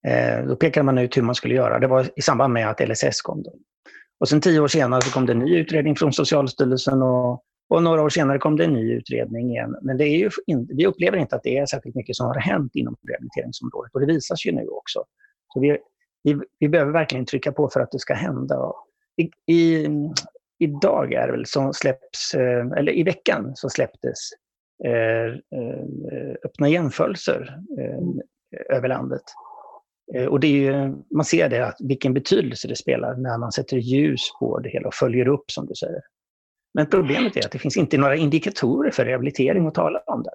Eh, 0.07 0.47
då 0.47 0.57
pekade 0.57 0.85
man 0.85 0.99
ut 0.99 1.17
hur 1.17 1.23
man 1.23 1.35
skulle 1.35 1.55
göra. 1.55 1.79
Det 1.79 1.87
var 1.87 2.07
i 2.17 2.23
samband 2.23 2.53
med 2.53 2.71
att 2.71 2.89
LSS 2.89 3.23
kom. 3.23 3.43
Då. 3.43 3.53
Och 4.21 4.29
sen 4.29 4.41
tio 4.41 4.61
år 4.61 4.69
senare 4.69 5.03
så 5.03 5.11
kom 5.11 5.27
det 5.27 5.33
en 5.33 5.39
ny 5.39 5.57
utredning 5.57 5.97
från 5.97 6.13
Socialstyrelsen 6.13 7.03
och 7.03 7.43
och 7.69 7.83
några 7.83 8.03
år 8.03 8.09
senare 8.09 8.39
kom 8.39 8.57
det 8.57 8.65
en 8.65 8.73
ny 8.73 8.93
utredning 8.93 9.51
igen. 9.51 9.77
Men 9.83 9.97
det 9.97 10.05
är 10.05 10.19
ju 10.19 10.31
in, 10.47 10.69
vi 10.73 10.87
upplever 10.87 11.19
inte 11.19 11.37
att 11.37 11.43
det 11.43 11.59
är 11.59 11.67
särskilt 11.67 11.95
mycket 11.95 12.17
som 12.17 12.27
har 12.27 12.35
hänt 12.35 12.75
inom 12.75 12.97
rehabiliteringsområdet. 13.09 13.95
Och 13.95 14.01
det 14.01 14.07
visas 14.07 14.47
ju 14.47 14.53
nu 14.53 14.69
också. 14.69 15.05
Så 15.53 15.61
vi, 15.61 15.79
vi, 16.23 16.41
vi 16.59 16.69
behöver 16.69 16.93
verkligen 16.93 17.27
trycka 17.27 17.53
på 17.53 17.69
för 17.69 17.81
att 17.81 17.91
det 17.91 17.99
ska 17.99 18.15
hända. 18.15 18.73
I, 19.17 19.53
i, 19.53 19.89
idag 20.59 21.13
är 21.13 21.27
det 21.27 21.33
väl 21.33 21.47
som 21.47 21.73
släpps, 21.73 22.35
eh, 22.35 22.67
eller 22.77 22.93
i 22.93 23.03
veckan 23.03 23.53
så 23.55 23.69
släpptes 23.69 24.19
eh, 24.85 25.27
eh 25.27 26.35
öppna 26.45 26.69
jämförelser 26.69 27.59
eh, 27.79 28.77
över 28.77 28.89
landet. 28.89 29.23
Eh, 30.15 30.27
och 30.27 30.41
det 30.41 30.47
är 30.47 30.73
ju, 30.73 30.95
man 31.11 31.25
ser 31.25 31.49
det, 31.49 31.67
att 31.67 31.77
vilken 31.81 32.15
betydelse 32.15 32.69
det 32.69 32.77
spelar 32.77 33.17
när 33.17 33.39
man 33.39 33.53
sätter 33.53 33.77
ljus 33.77 34.21
på 34.41 34.59
det 34.59 34.69
hela 34.69 34.89
och 34.89 34.95
följer 34.95 35.29
upp, 35.29 35.51
som 35.51 35.67
du 35.67 35.75
säger. 35.75 36.01
Men 36.75 36.87
problemet 36.87 37.37
är 37.37 37.45
att 37.45 37.53
det 37.53 37.59
finns 37.59 37.77
inte 37.77 37.99
några 37.99 38.17
indikatorer 38.17 38.91
för 38.91 39.05
rehabilitering 39.05 39.67
att 39.67 39.75
tala 39.75 39.99
om 40.07 40.23
där. 40.23 40.33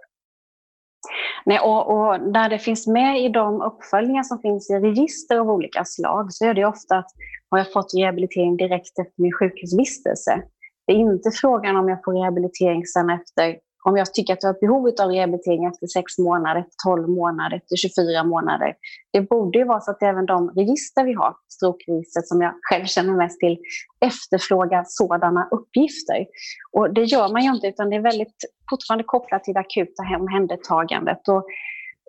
Nej, 1.46 1.60
och, 1.60 1.88
och 1.91 2.31
där 2.34 2.50
det 2.50 2.60
finns 2.60 2.88
med 2.88 3.22
i 3.22 3.29
de 3.29 3.62
uppföljningar 3.62 4.24
som 4.24 4.39
finns 4.39 4.69
i 4.69 4.74
register 4.74 5.38
av 5.38 5.50
olika 5.50 5.86
slag 5.86 6.34
så 6.34 6.46
är 6.46 6.53
det 6.53 6.65
ofta 6.65 6.98
att 6.98 7.12
har 7.50 7.58
jag 7.58 7.72
fått 7.74 7.93
rehabilitering 7.98 8.58
direkt 8.58 9.00
efter 9.00 9.22
min 9.22 9.34
sjukhusvistelse. 9.34 10.43
Det 10.88 10.93
är 10.93 10.98
inte 10.98 11.31
frågan 11.31 11.75
om 11.75 11.89
jag 11.89 12.03
får 12.03 12.13
rehabilitering 12.13 12.86
sen 12.86 13.10
efter 13.10 13.58
om 13.83 13.98
jag 13.98 14.13
tycker 14.13 14.33
att 14.33 14.43
jag 14.43 14.50
har 14.50 14.53
ett 14.53 14.59
behov 14.59 14.89
av 15.01 15.09
rehabilitering 15.12 15.65
efter 15.65 15.88
6 15.88 16.17
månader, 16.17 16.59
efter 16.59 16.75
12 16.86 17.09
månader, 17.09 17.57
efter 17.57 17.75
24 17.75 18.24
månader. 18.24 18.75
Det 19.13 19.21
borde 19.21 19.59
ju 19.59 19.65
vara 19.65 19.79
så 19.79 19.91
att 19.91 20.03
även 20.03 20.25
de 20.25 20.50
register 20.50 21.03
vi 21.03 21.13
har, 21.13 21.36
strokregistret 21.50 22.27
som 22.27 22.41
jag 22.41 22.53
själv 22.62 22.86
känner 22.86 23.13
mest 23.13 23.39
till, 23.39 23.57
efterfrågar 24.05 24.83
sådana 24.88 25.48
uppgifter. 25.51 26.25
Och 26.71 26.93
det 26.93 27.03
gör 27.03 27.29
man 27.29 27.43
ju 27.43 27.50
inte, 27.50 27.67
utan 27.67 27.89
det 27.89 27.95
är 27.95 28.01
väldigt 28.01 28.36
fortfarande 28.69 29.03
kopplat 29.03 29.43
till 29.43 29.53
det 29.53 29.59
akuta 29.59 30.03
omhändertagandet. 30.19 31.27
Och 31.27 31.43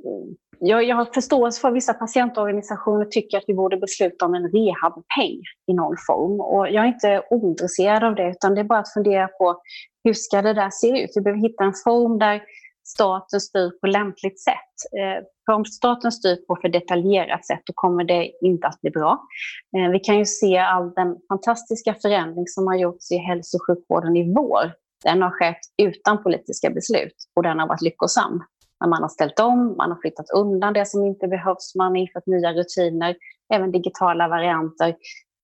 mm, 0.05 0.37
jag, 0.61 0.85
jag 0.85 0.97
har 0.97 1.05
förståelse 1.05 1.61
för 1.61 1.69
att 1.69 1.75
vissa 1.75 1.95
patientorganisationer 1.95 3.05
tycker 3.05 3.39
att 3.39 3.45
vi 3.47 3.55
borde 3.55 3.77
besluta 3.77 4.25
om 4.25 4.35
en 4.35 4.51
rehabpeng 4.53 5.41
i 5.67 5.75
någon 5.75 5.97
form. 6.07 6.41
Och 6.41 6.71
jag 6.71 6.85
är 6.85 6.89
inte 6.89 7.23
ointresserad 7.31 8.05
av 8.05 8.15
det, 8.15 8.31
utan 8.31 8.55
det 8.55 8.61
är 8.61 8.65
bara 8.65 8.79
att 8.79 8.93
fundera 8.93 9.29
på 9.29 9.61
hur 10.05 10.15
ska 10.15 10.43
det 10.43 10.55
där 10.55 10.71
se 10.71 11.03
ut? 11.03 11.11
Vi 11.15 11.21
behöver 11.21 11.41
hitta 11.41 11.65
en 11.65 11.75
form 11.85 12.19
där 12.19 12.43
staten 12.87 13.41
styr 13.41 13.71
på 13.81 13.87
lämpligt 13.87 14.41
sätt. 14.41 14.77
Eh, 14.99 15.25
för 15.47 15.53
om 15.53 15.65
staten 15.65 16.13
styr 16.13 16.37
på 16.47 16.57
för 16.63 16.69
detaljerat 16.69 17.47
sätt 17.47 17.61
då 17.65 17.73
kommer 17.77 18.05
det 18.05 18.31
inte 18.41 18.67
att 18.67 18.81
bli 18.81 18.91
bra. 18.91 19.21
Eh, 19.77 19.91
vi 19.91 19.99
kan 19.99 20.19
ju 20.19 20.25
se 20.25 20.59
all 20.59 20.95
den 20.95 21.17
fantastiska 21.29 21.95
förändring 22.03 22.47
som 22.47 22.67
har 22.67 22.77
gjorts 22.77 23.13
i 23.13 23.17
hälso 23.17 23.57
och 23.57 23.67
sjukvården 23.67 24.17
i 24.17 24.35
vår. 24.35 24.73
Den 25.05 25.23
har 25.23 25.31
skett 25.31 25.61
utan 25.83 26.23
politiska 26.23 26.71
beslut 26.71 27.15
och 27.37 27.43
den 27.43 27.59
har 27.59 27.69
varit 27.69 27.83
lyckosam. 27.83 28.43
När 28.81 28.89
man 28.89 29.03
har 29.03 29.09
ställt 29.09 29.41
om, 29.41 29.77
man 29.77 29.91
har 29.91 30.01
flyttat 30.01 30.31
undan 30.31 30.73
det 30.73 30.87
som 30.87 31.05
inte 31.05 31.29
behövs, 31.29 31.75
man 31.75 31.87
har 31.93 31.97
infört 31.97 32.27
nya 32.27 32.53
rutiner, 32.53 33.17
även 33.55 33.73
digitala 33.73 34.29
varianter 34.29 34.95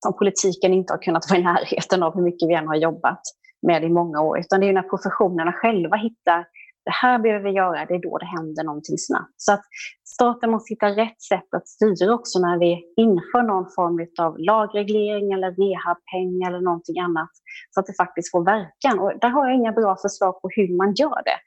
som 0.04 0.12
politiken 0.16 0.72
inte 0.72 0.92
har 0.92 0.98
kunnat 0.98 1.30
vara 1.30 1.40
i 1.40 1.42
närheten 1.42 2.02
av 2.02 2.14
hur 2.14 2.22
mycket 2.22 2.48
vi 2.48 2.54
än 2.54 2.66
har 2.66 2.76
jobbat 2.76 3.20
med 3.62 3.84
i 3.84 3.88
många 3.88 4.20
år. 4.20 4.38
Utan 4.38 4.60
det 4.60 4.68
är 4.68 4.72
när 4.72 4.82
professionerna 4.82 5.52
själva 5.52 5.96
hittar 5.96 6.46
det 6.86 6.92
här 7.02 7.18
behöver 7.18 7.44
vi 7.44 7.50
göra, 7.50 7.86
det 7.86 7.94
är 7.94 8.02
då 8.02 8.18
det 8.18 8.26
händer 8.26 8.64
någonting 8.64 8.98
snabbt. 8.98 9.34
Så 9.36 9.52
att 9.52 9.62
staten 10.04 10.50
måste 10.50 10.72
hitta 10.74 10.88
rätt 10.88 11.22
sätt 11.22 11.54
att 11.56 11.68
styra 11.68 12.14
också 12.14 12.38
när 12.38 12.58
vi 12.58 12.94
inför 12.96 13.42
någon 13.42 13.66
form 13.76 14.06
av 14.18 14.38
lagreglering 14.38 15.32
eller 15.32 15.50
rehabpeng 15.50 16.42
eller 16.46 16.60
någonting 16.60 16.98
annat 17.00 17.30
så 17.70 17.80
att 17.80 17.86
det 17.86 17.96
faktiskt 17.96 18.30
får 18.30 18.44
verkan. 18.44 18.98
Och 18.98 19.12
där 19.20 19.28
har 19.28 19.46
jag 19.46 19.54
inga 19.54 19.72
bra 19.72 19.96
förslag 20.02 20.42
på 20.42 20.48
hur 20.56 20.76
man 20.76 20.94
gör 20.94 21.22
det. 21.24 21.38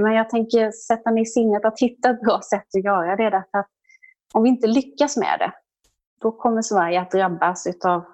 Men 0.00 0.12
jag 0.12 0.30
tänker 0.30 0.70
sätta 0.70 1.10
mig 1.10 1.22
i 1.22 1.26
sinnet 1.26 1.64
att 1.64 1.80
hitta 1.80 2.10
ett 2.10 2.20
bra 2.20 2.40
sätt 2.50 2.68
att 2.76 2.84
göra 2.84 3.16
det 3.16 3.30
därför 3.30 3.58
att 3.58 3.70
om 4.34 4.42
vi 4.42 4.48
inte 4.48 4.66
lyckas 4.66 5.16
med 5.16 5.36
det, 5.38 5.52
då 6.22 6.32
kommer 6.32 6.62
Sverige 6.62 7.00
att 7.00 7.10
drabbas 7.10 7.66
av 7.84 8.04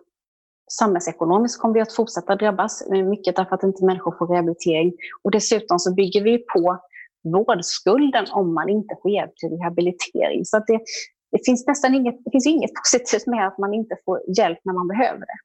samhällsekonomiskt 0.68 1.60
kommer 1.60 1.74
vi 1.74 1.80
att 1.80 1.92
fortsätta 1.92 2.36
drabbas, 2.36 2.88
mycket 2.90 3.36
därför 3.36 3.54
att 3.54 3.62
inte 3.62 3.84
människor 3.84 4.14
får 4.18 4.26
rehabilitering. 4.26 4.92
Och 5.22 5.30
dessutom 5.30 5.78
så 5.78 5.94
bygger 5.94 6.22
vi 6.22 6.38
på 6.38 6.78
vårdskulden 7.24 8.26
om 8.30 8.54
man 8.54 8.68
inte 8.68 8.96
får 9.02 9.10
hjälp 9.10 9.36
till 9.36 9.48
rehabilitering. 9.48 10.44
Så 10.44 10.58
det, 10.66 10.80
det, 11.32 11.46
finns 11.46 11.66
nästan 11.66 11.94
inget, 11.94 12.24
det 12.24 12.30
finns 12.30 12.46
inget 12.46 12.70
positivt 12.84 13.26
med 13.26 13.46
att 13.46 13.58
man 13.58 13.74
inte 13.74 13.96
får 14.04 14.20
hjälp 14.38 14.58
när 14.64 14.72
man 14.72 14.88
behöver 14.88 15.20
det. 15.20 15.38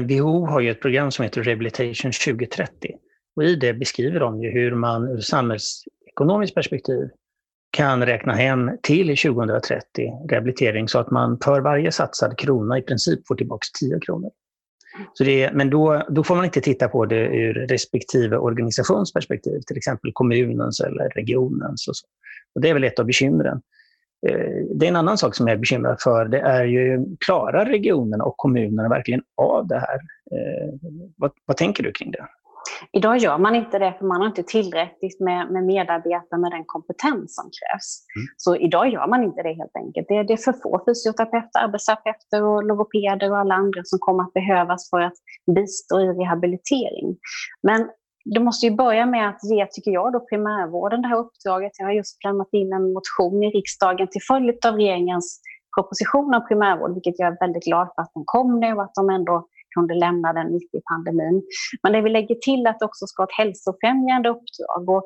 WHO 0.00 0.44
eh, 0.44 0.50
har 0.50 0.60
ju 0.60 0.70
ett 0.70 0.80
program 0.80 1.10
som 1.10 1.22
heter 1.22 1.42
Rehabilitation 1.42 2.12
2030. 2.12 2.90
Och 3.36 3.44
I 3.44 3.56
det 3.56 3.74
beskriver 3.74 4.20
de 4.20 4.42
ju 4.42 4.50
hur 4.50 4.74
man 4.74 5.08
ur 5.08 5.20
samhällsekonomiskt 5.20 6.54
perspektiv 6.54 7.10
kan 7.76 8.06
räkna 8.06 8.32
hem 8.32 8.70
till 8.82 9.16
2030 9.16 10.12
rehabilitering 10.30 10.88
så 10.88 10.98
att 10.98 11.10
man 11.10 11.38
för 11.44 11.60
varje 11.60 11.92
satsad 11.92 12.38
krona 12.38 12.78
i 12.78 12.82
princip 12.82 13.26
får 13.26 13.34
tillbaka 13.34 13.66
10 13.80 14.00
kronor. 14.00 14.30
Så 15.12 15.24
det, 15.24 15.50
men 15.52 15.70
då, 15.70 16.02
då 16.08 16.24
får 16.24 16.36
man 16.36 16.44
inte 16.44 16.60
titta 16.60 16.88
på 16.88 17.06
det 17.06 17.26
ur 17.26 17.54
respektive 17.54 18.36
organisationsperspektiv, 18.36 19.60
till 19.66 19.76
exempel 19.76 20.10
kommunens 20.14 20.80
eller 20.80 21.08
regionens. 21.08 21.88
Och 21.88 21.96
så. 21.96 22.06
Och 22.54 22.60
det 22.60 22.68
är 22.68 22.74
väl 22.74 22.84
ett 22.84 22.98
av 22.98 23.06
bekymren. 23.06 23.60
Eh, 24.28 24.64
det 24.74 24.86
är 24.86 24.88
en 24.88 24.96
annan 24.96 25.18
sak 25.18 25.34
som 25.34 25.48
jag 25.48 25.54
är 25.54 25.60
bekymrad 25.60 25.96
för. 26.00 26.24
Det 26.24 26.40
är 26.40 26.64
ju, 26.64 27.06
klarar 27.26 27.66
regionerna 27.66 28.24
och 28.24 28.36
kommunerna 28.36 28.88
verkligen 28.88 29.22
av 29.36 29.66
det 29.66 29.78
här? 29.78 29.94
Eh, 30.32 30.74
vad, 31.16 31.30
vad 31.44 31.56
tänker 31.56 31.82
du 31.82 31.92
kring 31.92 32.10
det? 32.10 32.26
Idag 32.92 33.16
gör 33.18 33.38
man 33.38 33.54
inte 33.54 33.78
det 33.78 33.94
för 33.98 34.06
man 34.06 34.20
har 34.20 34.28
inte 34.28 34.42
tillräckligt 34.42 35.20
med, 35.20 35.50
med 35.50 35.64
medarbetare 35.64 36.40
med 36.40 36.50
den 36.50 36.64
kompetens 36.66 37.34
som 37.34 37.44
krävs. 37.44 37.88
Mm. 38.16 38.26
Så 38.36 38.56
idag 38.56 38.88
gör 38.88 39.06
man 39.06 39.24
inte 39.24 39.42
det 39.42 39.52
helt 39.52 39.76
enkelt. 39.76 40.08
Det, 40.08 40.22
det 40.22 40.32
är 40.32 40.36
för 40.36 40.52
få 40.52 40.82
fysioterapeuter, 40.86 41.58
arbetsterapeuter 41.64 42.42
och 42.42 42.64
logopeder 42.64 43.30
och 43.30 43.38
alla 43.38 43.54
andra 43.54 43.80
som 43.84 43.98
kommer 43.98 44.22
att 44.22 44.32
behövas 44.32 44.90
för 44.90 45.00
att 45.00 45.18
bistå 45.56 46.00
i 46.00 46.06
rehabilitering. 46.06 47.16
Men 47.62 47.88
det 48.34 48.40
måste 48.40 48.66
ju 48.66 48.72
börja 48.76 49.06
med 49.06 49.28
att 49.28 49.40
ge, 49.50 49.66
tycker 49.66 49.90
jag, 49.90 50.12
då 50.12 50.20
primärvården 50.20 51.02
det 51.02 51.08
här 51.08 51.18
uppdraget. 51.18 51.72
Jag 51.78 51.86
har 51.86 51.92
just 51.92 52.24
lämnat 52.24 52.48
in 52.52 52.72
en 52.72 52.92
motion 52.92 53.42
i 53.42 53.50
riksdagen 53.50 54.08
till 54.10 54.22
följd 54.28 54.66
av 54.66 54.74
regeringens 54.74 55.40
proposition 55.76 56.34
om 56.34 56.46
primärvård, 56.48 56.94
vilket 56.94 57.18
jag 57.18 57.28
är 57.32 57.36
väldigt 57.40 57.64
glad 57.64 57.88
för 57.94 58.02
att 58.02 58.10
den 58.14 58.22
kom 58.26 58.60
nu 58.60 58.72
och 58.72 58.82
att 58.82 58.94
de 58.94 59.10
ändå 59.10 59.46
kunde 59.76 59.94
lämna 59.94 60.32
den 60.32 60.52
mitt 60.52 60.74
i 60.74 60.80
pandemin. 60.90 61.42
Men 61.82 61.92
det 61.92 62.00
vi 62.06 62.10
lägger 62.10 62.34
till 62.34 62.66
att 62.66 62.78
det 62.78 62.84
också 62.90 63.06
ska 63.06 63.22
ha 63.22 63.28
ett 63.30 63.40
hälsofrämjande 63.42 64.28
uppdrag. 64.28 64.82
Och, 64.94 65.04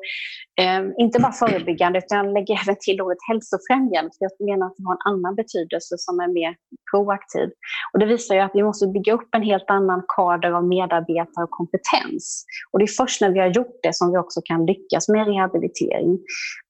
eh, 0.63 0.81
inte 1.03 1.19
bara 1.19 1.31
förebyggande, 1.43 1.99
utan 1.99 2.17
jag 2.17 2.33
lägger 2.33 2.53
även 2.63 2.75
till 2.85 3.01
ordet 3.01 3.27
hälsofrämjande, 3.29 4.09
för 4.15 4.21
jag 4.27 4.33
menar 4.49 4.65
att 4.67 4.77
det 4.77 4.83
har 4.89 4.93
en 4.93 5.11
annan 5.11 5.35
betydelse 5.41 5.95
som 5.97 6.19
är 6.19 6.29
mer 6.39 6.51
proaktiv. 6.91 7.49
Och 7.93 7.99
det 7.99 8.05
visar 8.05 8.35
ju 8.35 8.41
att 8.41 8.51
vi 8.53 8.63
måste 8.63 8.87
bygga 8.87 9.13
upp 9.13 9.29
en 9.35 9.43
helt 9.43 9.69
annan 9.69 10.03
kader 10.17 10.51
av 10.51 10.63
medarbetare 10.67 11.43
och 11.43 11.49
kompetens. 11.49 12.45
Och 12.71 12.79
det 12.79 12.85
är 12.85 12.93
först 13.01 13.21
när 13.21 13.31
vi 13.31 13.39
har 13.39 13.47
gjort 13.47 13.79
det 13.83 13.95
som 13.95 14.11
vi 14.11 14.17
också 14.17 14.39
kan 14.45 14.65
lyckas 14.65 15.09
med 15.09 15.27
rehabilitering. 15.27 16.19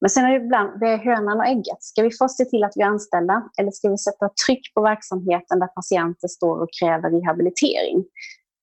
Men 0.02 0.10
sen 0.10 0.26
är 0.26 0.30
det 0.30 0.46
ibland, 0.46 0.80
det 0.80 0.88
är 0.88 0.98
hönan 0.98 1.40
och 1.40 1.46
ägget. 1.46 1.80
Ska 1.80 2.02
vi 2.04 2.12
först 2.12 2.38
se 2.38 2.46
till 2.46 2.64
att 2.64 2.74
vi 2.76 2.84
anställer 2.84 3.42
eller 3.60 3.72
ska 3.72 3.90
vi 3.90 3.98
sätta 3.98 4.30
tryck 4.46 4.74
på 4.74 4.82
verksamheten 4.82 5.60
där 5.60 5.68
patienter 5.68 6.28
står 6.28 6.62
och 6.64 6.70
kräver 6.80 7.10
rehabilitering? 7.10 7.98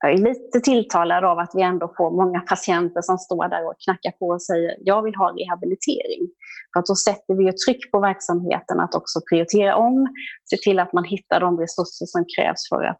Jag 0.00 0.12
är 0.12 0.18
lite 0.18 0.60
tilltalad 0.60 1.24
av 1.24 1.38
att 1.38 1.50
vi 1.54 1.62
ändå 1.62 1.92
får 1.96 2.10
många 2.10 2.40
patienter 2.40 3.02
som 3.02 3.18
står 3.18 3.48
där 3.48 3.66
och 3.66 3.74
knackar 3.84 4.10
på 4.10 4.26
och 4.26 4.42
säger 4.42 4.76
jag 4.80 5.02
vill 5.02 5.14
ha 5.14 5.26
rehabilitering. 5.38 6.28
För 6.72 6.80
att 6.80 6.86
då 6.86 6.94
sätter 6.94 7.34
vi 7.34 7.48
ett 7.48 7.58
tryck 7.66 7.90
på 7.90 8.00
verksamheten 8.00 8.80
att 8.80 8.94
också 8.94 9.20
prioritera 9.30 9.76
om, 9.76 10.08
se 10.50 10.56
till 10.56 10.78
att 10.78 10.92
man 10.92 11.04
hittar 11.04 11.40
de 11.40 11.58
resurser 11.58 12.06
som 12.06 12.24
krävs 12.36 12.68
för 12.68 12.84
att 12.84 12.98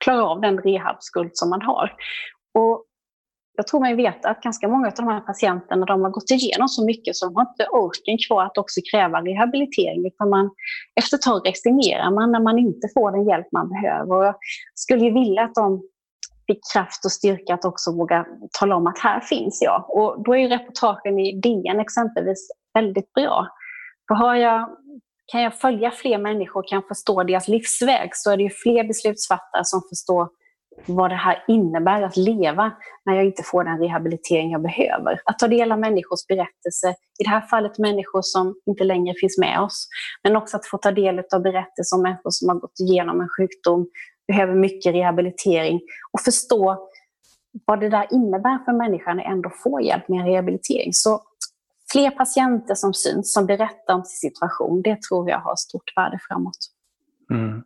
klara 0.00 0.24
av 0.24 0.40
den 0.40 0.58
rehabskuld 0.58 1.30
som 1.32 1.50
man 1.50 1.62
har. 1.62 1.92
Och 2.58 2.84
jag 3.56 3.66
tror 3.66 3.80
mig 3.80 3.94
veta 3.94 4.30
att 4.30 4.42
ganska 4.42 4.68
många 4.68 4.86
av 4.86 4.92
de 4.96 5.08
här 5.08 5.20
patienterna 5.20 5.86
de 5.86 6.02
har 6.02 6.10
gått 6.10 6.30
igenom 6.30 6.68
så 6.68 6.84
mycket 6.84 7.16
så 7.16 7.26
de 7.26 7.34
har 7.36 7.42
inte 7.42 7.66
orken 7.70 8.18
kvar 8.26 8.44
att 8.44 8.58
också 8.58 8.80
kräva 8.92 9.20
rehabilitering. 9.20 10.06
Utan 10.06 10.30
man, 10.30 10.50
efter 11.00 11.16
ett 11.16 11.22
tag 11.22 11.48
resignerar 11.48 12.10
man 12.10 12.32
när 12.32 12.40
man 12.40 12.58
inte 12.58 12.88
får 12.94 13.10
den 13.10 13.28
hjälp 13.28 13.46
man 13.52 13.68
behöver. 13.68 14.16
Och 14.16 14.24
jag 14.24 14.34
skulle 14.74 15.04
ju 15.04 15.12
vilja 15.12 15.42
att 15.42 15.54
de 15.54 15.82
fick 16.52 16.72
kraft 16.72 17.04
och 17.04 17.12
styrka 17.12 17.54
att 17.54 17.64
också 17.64 17.92
våga 17.96 18.26
tala 18.60 18.76
om 18.76 18.86
att 18.86 18.98
här 18.98 19.20
finns 19.20 19.62
jag. 19.62 19.84
Och 19.88 20.22
då 20.24 20.34
är 20.34 20.38
ju 20.38 20.48
reportagen 20.48 21.18
i 21.18 21.40
DN 21.40 21.80
exempelvis 21.80 22.48
väldigt 22.74 23.12
bra. 23.12 23.48
För 24.08 24.14
har 24.14 24.34
jag, 24.34 24.68
kan 25.26 25.42
jag 25.42 25.54
följa 25.54 25.90
fler 25.90 26.18
människor 26.18 26.60
och 26.60 26.68
kan 26.68 26.82
förstå 26.82 27.22
deras 27.22 27.48
livsväg 27.48 28.10
så 28.12 28.30
är 28.30 28.36
det 28.36 28.42
ju 28.42 28.50
fler 28.50 28.84
beslutsfattare 28.84 29.64
som 29.64 29.82
förstår 29.90 30.28
vad 30.86 31.10
det 31.10 31.16
här 31.16 31.44
innebär 31.48 32.02
att 32.02 32.16
leva 32.16 32.72
när 33.04 33.14
jag 33.14 33.24
inte 33.24 33.42
får 33.42 33.64
den 33.64 33.78
rehabilitering 33.78 34.50
jag 34.50 34.62
behöver. 34.62 35.20
Att 35.24 35.38
ta 35.38 35.48
del 35.48 35.72
av 35.72 35.78
människors 35.78 36.26
berättelser, 36.28 36.90
i 36.90 37.24
det 37.24 37.30
här 37.30 37.40
fallet 37.40 37.78
människor 37.78 38.20
som 38.22 38.54
inte 38.66 38.84
längre 38.84 39.14
finns 39.20 39.38
med 39.38 39.60
oss, 39.60 39.88
men 40.22 40.36
också 40.36 40.56
att 40.56 40.66
få 40.66 40.78
ta 40.78 40.90
del 40.90 41.22
av 41.34 41.42
berättelser 41.42 41.96
om 41.96 42.02
människor 42.02 42.30
som 42.30 42.48
har 42.48 42.56
gått 42.56 42.80
igenom 42.80 43.20
en 43.20 43.28
sjukdom, 43.28 43.86
behöver 44.32 44.54
mycket 44.54 44.94
rehabilitering 44.94 45.80
och 46.12 46.20
förstå 46.20 46.88
vad 47.64 47.80
det 47.80 47.88
där 47.88 48.06
innebär 48.10 48.64
för 48.64 48.72
människan 48.72 49.18
att 49.20 49.26
ändå 49.26 49.50
få 49.62 49.80
hjälp 49.80 50.08
med 50.08 50.26
rehabilitering. 50.26 50.92
Så 50.92 51.22
fler 51.92 52.10
patienter 52.10 52.74
som 52.74 52.94
syns, 52.94 53.32
som 53.32 53.46
berättar 53.46 53.94
om 53.94 54.04
sin 54.04 54.30
situation, 54.30 54.82
det 54.82 55.02
tror 55.02 55.30
jag 55.30 55.38
har 55.38 55.56
stort 55.56 55.96
värde 55.96 56.18
framåt. 56.28 56.58
Mm. 57.30 57.62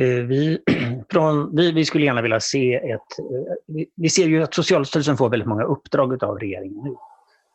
Eh, 0.00 0.26
vi, 0.26 0.58
från, 1.12 1.56
vi, 1.56 1.72
vi, 1.72 1.84
skulle 1.84 2.04
gärna 2.04 2.22
vilja 2.22 2.40
se 2.40 2.74
ett... 2.74 3.18
Eh, 3.18 3.84
vi 3.96 4.08
ser 4.08 4.26
ju 4.26 4.42
att 4.42 4.54
Socialstyrelsen 4.54 5.16
får 5.16 5.30
väldigt 5.30 5.48
många 5.48 5.64
uppdrag 5.64 6.24
av 6.24 6.38
regeringen 6.38 6.84
nu. 6.84 6.94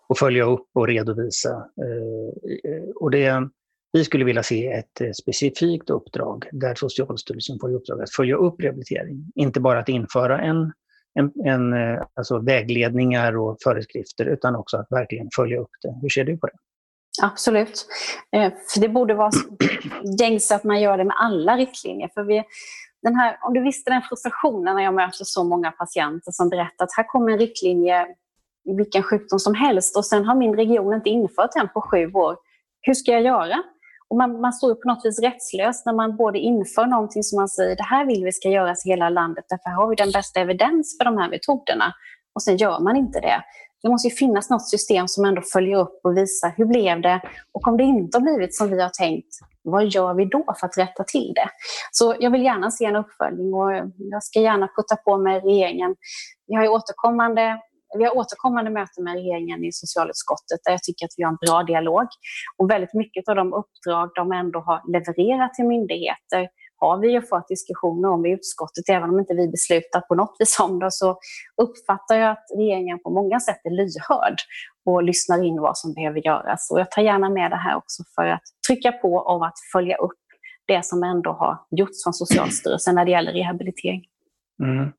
att 0.10 0.20
följa 0.20 0.44
upp 0.44 0.68
och 0.74 0.88
redovisa. 0.88 1.50
Eh, 1.50 2.90
och 2.96 3.12
det, 3.12 3.50
vi 3.96 4.06
skulle 4.06 4.26
vilja 4.26 4.44
se 4.44 4.72
ett 4.72 5.02
eh, 5.02 5.12
specifikt 5.12 5.90
uppdrag 5.90 6.46
där 6.52 6.76
Socialstyrelsen 6.76 7.60
får 7.60 7.72
i 7.72 7.74
uppdrag 7.74 8.02
att 8.02 8.12
följa 8.12 8.36
upp 8.36 8.62
rehabilitering. 8.62 9.32
Inte 9.36 9.60
bara 9.60 9.80
att 9.80 9.90
införa 9.90 10.42
en, 10.42 10.72
en, 11.20 11.32
en, 11.46 11.74
eh, 11.74 12.04
alltså 12.14 12.40
vägledningar 12.40 13.38
och 13.38 13.58
föreskrifter 13.64 14.26
utan 14.26 14.56
också 14.56 14.78
att 14.78 14.88
verkligen 14.90 15.30
följa 15.36 15.60
upp 15.60 15.70
det. 15.82 16.00
Hur 16.02 16.10
ser 16.10 16.24
du 16.24 16.38
på 16.38 16.48
det? 16.48 16.54
Absolut. 17.22 17.86
Eh, 18.32 18.54
för 18.74 18.82
det 18.82 18.90
borde 18.90 19.14
vara 19.14 19.32
gängse 20.20 20.56
att 20.56 20.64
man 20.64 20.82
gör 20.82 20.98
det 20.98 21.04
med 21.04 21.16
alla 21.20 21.58
riktlinjer. 21.58 22.10
För 22.14 22.24
vi, 22.24 22.44
den 23.02 23.16
här, 23.16 23.38
om 23.42 23.54
du 23.54 23.64
visste 23.64 23.92
den 23.92 24.02
frustrationen 24.02 24.76
när 24.76 24.84
jag 24.84 24.94
möter 24.94 25.24
så 25.24 25.44
många 25.44 25.72
patienter 25.72 26.32
som 26.32 26.50
berättar 26.50 26.86
att 26.86 26.96
här 26.98 27.08
kommer 27.08 27.32
en 27.32 27.40
riktlinje 27.40 28.06
i 28.70 28.76
vilken 28.76 29.04
sjukdom 29.04 29.40
som 29.40 29.56
helst 29.56 29.98
och 29.98 30.06
sen 30.06 30.26
har 30.26 30.36
min 30.36 30.56
region 30.56 30.94
inte 30.94 31.10
infört 31.10 31.52
den 31.54 31.70
på 31.74 31.82
sju 31.82 32.12
år. 32.12 32.38
Hur 32.82 32.94
ska 32.94 33.12
jag 33.12 33.22
göra? 33.22 33.64
Och 34.10 34.18
man, 34.18 34.42
man 34.42 34.54
står 34.54 34.76
på 34.76 34.88
något 34.88 35.06
vis 35.06 35.20
rättslös 35.20 35.86
när 35.86 35.94
man 35.94 36.16
både 36.16 36.40
inför 36.40 36.86
någonting 36.86 37.24
som 37.24 37.36
man 37.36 37.50
säger 37.50 37.76
det 37.76 37.84
här 37.84 38.06
vill 38.06 38.24
vi 38.24 38.32
ska 38.32 38.50
göras 38.50 38.86
i 38.86 38.90
hela 38.90 39.10
landet 39.10 39.46
därför 39.50 39.70
har 39.70 39.90
vi 39.90 39.96
den 39.96 40.12
bästa 40.12 40.40
evidens 40.40 40.98
för 41.00 41.06
de 41.06 41.18
här 41.18 41.30
metoderna 41.30 41.94
och 42.36 42.44
sen 42.44 42.58
gör 42.58 42.80
man 42.80 42.96
inte 42.96 43.20
det. 43.20 43.44
Det 43.82 43.90
måste 43.90 44.08
ju 44.08 44.16
finnas 44.16 44.50
något 44.50 44.70
system 44.70 45.08
som 45.08 45.26
ändå 45.26 45.42
följer 45.54 45.78
upp 45.78 46.00
och 46.04 46.18
visar 46.18 46.54
hur 46.58 46.66
blev 46.66 47.02
det? 47.02 47.22
Och 47.52 47.68
om 47.68 47.78
det 47.78 47.84
inte 47.84 48.18
har 48.18 48.22
blivit 48.22 48.56
som 48.56 48.70
vi 48.70 48.82
har 48.82 48.90
tänkt, 48.90 49.28
vad 49.64 49.88
gör 49.88 50.14
vi 50.14 50.26
då 50.26 50.56
för 50.60 50.68
att 50.68 50.78
rätta 50.78 51.04
till 51.04 51.34
det? 51.36 51.50
Så 51.92 52.16
jag 52.20 52.32
vill 52.32 52.44
gärna 52.44 52.72
se 52.72 52.86
en 52.86 52.96
uppföljning 52.96 53.54
och 53.54 53.72
jag 53.98 54.24
ska 54.24 54.40
gärna 54.40 54.68
putta 54.68 54.96
på 54.96 55.18
med 55.18 55.44
regeringen. 55.44 55.96
Vi 56.48 56.56
har 56.56 56.64
ju 56.64 56.70
återkommande 56.70 57.60
vi 57.98 58.04
har 58.04 58.18
återkommande 58.18 58.72
möten 58.72 59.04
med 59.04 59.14
regeringen 59.14 59.64
i 59.64 59.72
socialutskottet 59.72 60.60
där 60.64 60.72
jag 60.72 60.84
tycker 60.84 61.06
att 61.06 61.16
vi 61.18 61.24
har 61.24 61.32
en 61.32 61.38
bra 61.48 61.64
dialog. 61.64 62.08
Och 62.58 62.70
väldigt 62.70 62.94
mycket 62.94 63.30
av 63.30 63.36
de 63.36 63.54
uppdrag 63.54 64.10
de 64.16 64.32
ändå 64.32 64.60
har 64.60 64.82
levererat 64.92 65.54
till 65.54 65.66
myndigheter 65.66 66.48
har 66.78 66.98
vi 66.98 67.12
ju 67.12 67.22
fått 67.22 67.48
diskussioner 67.48 68.10
om 68.10 68.26
i 68.26 68.32
utskottet, 68.32 68.90
även 68.90 69.10
om 69.10 69.20
inte 69.20 69.34
vi 69.34 69.48
beslutat 69.48 70.08
på 70.08 70.16
något 70.16 70.36
vis 70.40 70.60
om 70.60 70.80
det, 70.80 70.92
så 70.92 71.18
uppfattar 71.62 72.16
jag 72.16 72.32
att 72.32 72.46
regeringen 72.58 73.00
på 73.00 73.10
många 73.10 73.40
sätt 73.40 73.60
är 73.64 73.70
lyhörd 73.70 74.38
och 74.86 75.04
lyssnar 75.04 75.44
in 75.44 75.62
vad 75.62 75.78
som 75.78 75.94
behöver 75.94 76.26
göras. 76.26 76.72
Och 76.72 76.80
jag 76.80 76.92
tar 76.92 77.02
gärna 77.02 77.30
med 77.30 77.52
det 77.52 77.58
här 77.58 77.76
också 77.76 78.04
för 78.16 78.26
att 78.26 78.42
trycka 78.68 78.92
på 78.92 79.14
och 79.16 79.46
att 79.48 79.60
följa 79.74 79.96
upp 79.98 80.20
det 80.68 80.86
som 80.86 81.04
ändå 81.04 81.32
har 81.32 81.58
gjorts 81.72 82.04
från 82.04 82.14
Socialstyrelsen 82.14 82.96
när 82.96 83.06
det 83.06 83.12
gäller 83.12 83.32
rehabilitering. 83.32 84.02
Mm. 84.64 84.92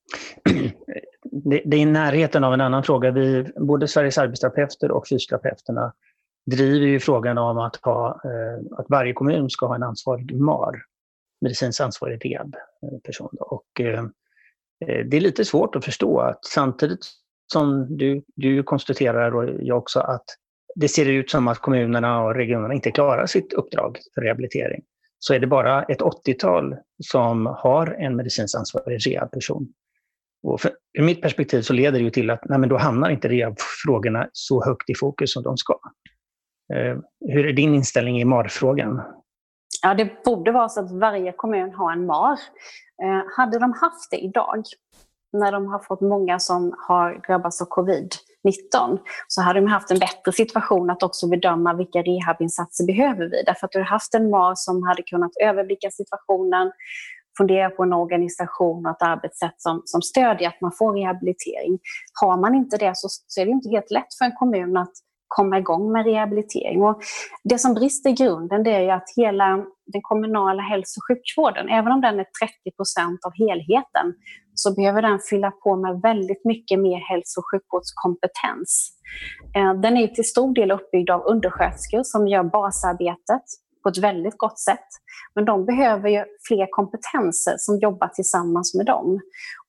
Det, 1.44 1.62
det, 1.64 1.76
är 1.76 1.80
i 1.80 1.84
närheten 1.84 2.44
av 2.44 2.54
en 2.54 2.60
annan 2.60 2.82
fråga. 2.82 3.10
Vi, 3.10 3.44
både 3.56 3.88
Sveriges 3.88 4.18
arbetsterapeuter 4.18 4.90
och 4.90 5.08
fysioterapeuterna 5.08 5.92
driver 6.46 6.86
ju 6.86 7.00
frågan 7.00 7.38
om 7.38 7.58
att, 7.58 7.76
ha, 7.76 8.20
eh, 8.24 8.78
att 8.78 8.86
varje 8.88 9.12
kommun 9.12 9.50
ska 9.50 9.66
ha 9.66 9.74
en 9.74 9.82
ansvarig 9.82 10.40
MAR, 10.40 10.76
medicinskt 11.40 11.80
ansvarig 11.80 12.24
rehabperson. 12.24 13.30
Eh, 13.40 13.46
och, 13.46 13.80
eh, 13.80 14.04
det 15.04 15.16
är 15.16 15.20
lite 15.20 15.44
svårt 15.44 15.76
att 15.76 15.84
förstå 15.84 16.18
att 16.18 16.44
samtidigt 16.44 17.06
som 17.52 17.96
du, 17.96 18.22
du 18.36 18.62
konstaterar 18.62 19.34
och 19.34 19.50
jag 19.60 19.78
också 19.78 20.00
att 20.00 20.24
det 20.74 20.88
ser 20.88 21.06
ut 21.06 21.30
som 21.30 21.48
att 21.48 21.58
kommunerna 21.58 22.24
och 22.24 22.34
regionerna 22.34 22.74
inte 22.74 22.90
klarar 22.90 23.26
sitt 23.26 23.52
uppdrag 23.52 23.98
för 24.14 24.22
rehabilitering, 24.22 24.82
så 25.18 25.34
är 25.34 25.38
det 25.38 25.46
bara 25.46 25.82
ett 25.82 26.00
80-tal 26.00 26.76
som 27.04 27.46
har 27.46 27.86
en 27.86 28.16
medicinskt 28.16 28.56
ansvarig 28.56 29.06
rehabperson. 29.06 29.68
Och 30.46 30.60
för, 30.60 30.70
ur 30.98 31.02
mitt 31.02 31.22
perspektiv 31.22 31.62
så 31.62 31.72
leder 31.72 31.98
det 31.98 32.04
ju 32.04 32.10
till 32.10 32.30
att 32.30 32.40
nej, 32.44 32.58
men 32.58 32.68
då 32.68 32.78
hamnar 32.78 33.10
inte 33.10 33.28
rehabfrågorna 33.28 34.28
så 34.32 34.64
högt 34.64 34.90
i 34.90 34.94
fokus 34.94 35.32
som 35.32 35.42
de 35.42 35.56
ska. 35.56 35.78
Eh, 36.74 36.96
hur 37.28 37.46
är 37.46 37.52
din 37.52 37.74
inställning 37.74 38.20
i 38.20 38.24
MAR-frågan? 38.24 39.02
Ja, 39.82 39.94
det 39.94 40.24
borde 40.24 40.52
vara 40.52 40.68
så 40.68 40.80
att 40.80 40.90
varje 40.90 41.32
kommun 41.32 41.74
har 41.74 41.92
en 41.92 42.06
MAR. 42.06 42.38
Eh, 43.02 43.36
hade 43.36 43.58
de 43.58 43.72
haft 43.72 44.10
det 44.10 44.16
idag, 44.16 44.62
när 45.32 45.52
de 45.52 45.66
har 45.66 45.78
fått 45.78 46.00
många 46.00 46.38
som 46.38 46.74
har 46.88 47.26
drabbats 47.26 47.62
av 47.62 47.66
covid-19, 47.68 48.98
så 49.28 49.42
hade 49.42 49.60
de 49.60 49.66
haft 49.66 49.90
en 49.90 49.98
bättre 49.98 50.32
situation 50.32 50.90
att 50.90 51.02
också 51.02 51.28
bedöma 51.28 51.74
vilka 51.74 52.02
rehabinsatser 52.02 52.86
behöver 52.86 53.30
vi. 53.30 53.42
Därför 53.46 53.66
att 53.66 53.72
du 53.72 53.78
har 53.78 53.86
haft 53.86 54.14
en 54.14 54.30
MAR 54.30 54.54
som 54.54 54.82
hade 54.82 55.02
kunnat 55.02 55.32
överblicka 55.42 55.90
situationen, 55.90 56.72
fundera 57.38 57.70
på 57.70 57.82
en 57.82 57.92
organisation 57.92 58.86
och 58.86 58.92
ett 58.92 59.02
arbetssätt 59.02 59.54
som, 59.56 59.82
som 59.84 60.02
stödjer 60.02 60.48
att 60.48 60.60
man 60.60 60.72
får 60.72 60.92
rehabilitering. 60.92 61.78
Har 62.20 62.36
man 62.40 62.54
inte 62.54 62.76
det 62.76 62.92
så, 62.94 63.08
så 63.26 63.40
är 63.40 63.44
det 63.44 63.50
inte 63.50 63.68
helt 63.68 63.90
lätt 63.90 64.14
för 64.18 64.24
en 64.24 64.36
kommun 64.36 64.76
att 64.76 64.92
komma 65.28 65.58
igång 65.58 65.92
med 65.92 66.06
rehabilitering. 66.06 66.82
Och 66.82 67.00
det 67.44 67.58
som 67.58 67.74
brister 67.74 68.10
i 68.10 68.12
grunden 68.12 68.62
det 68.62 68.70
är 68.70 68.80
ju 68.80 68.90
att 68.90 69.12
hela 69.16 69.56
den 69.86 70.02
kommunala 70.02 70.62
hälso 70.62 70.98
och 70.98 71.06
sjukvården, 71.08 71.68
även 71.68 71.92
om 71.92 72.00
den 72.00 72.20
är 72.20 72.26
30 72.42 72.76
procent 72.76 73.20
av 73.26 73.32
helheten, 73.34 74.14
så 74.54 74.74
behöver 74.74 75.02
den 75.02 75.18
fylla 75.30 75.50
på 75.50 75.76
med 75.76 76.00
väldigt 76.02 76.44
mycket 76.44 76.80
mer 76.80 77.00
hälso 77.00 77.40
och 77.40 77.50
sjukvårdskompetens. 77.50 78.90
Eh, 79.56 79.74
den 79.74 79.96
är 79.96 80.06
till 80.06 80.28
stor 80.28 80.54
del 80.54 80.70
uppbyggd 80.70 81.10
av 81.10 81.22
undersköterskor 81.26 82.02
som 82.02 82.28
gör 82.28 82.42
basarbetet 82.42 83.44
på 83.86 83.90
ett 83.90 83.98
väldigt 83.98 84.38
gott 84.38 84.58
sätt. 84.58 84.88
Men 85.34 85.44
de 85.44 85.66
behöver 85.66 86.08
ju 86.08 86.24
fler 86.48 86.66
kompetenser 86.70 87.54
som 87.58 87.78
jobbar 87.78 88.08
tillsammans 88.08 88.74
med 88.74 88.86
dem. 88.86 89.20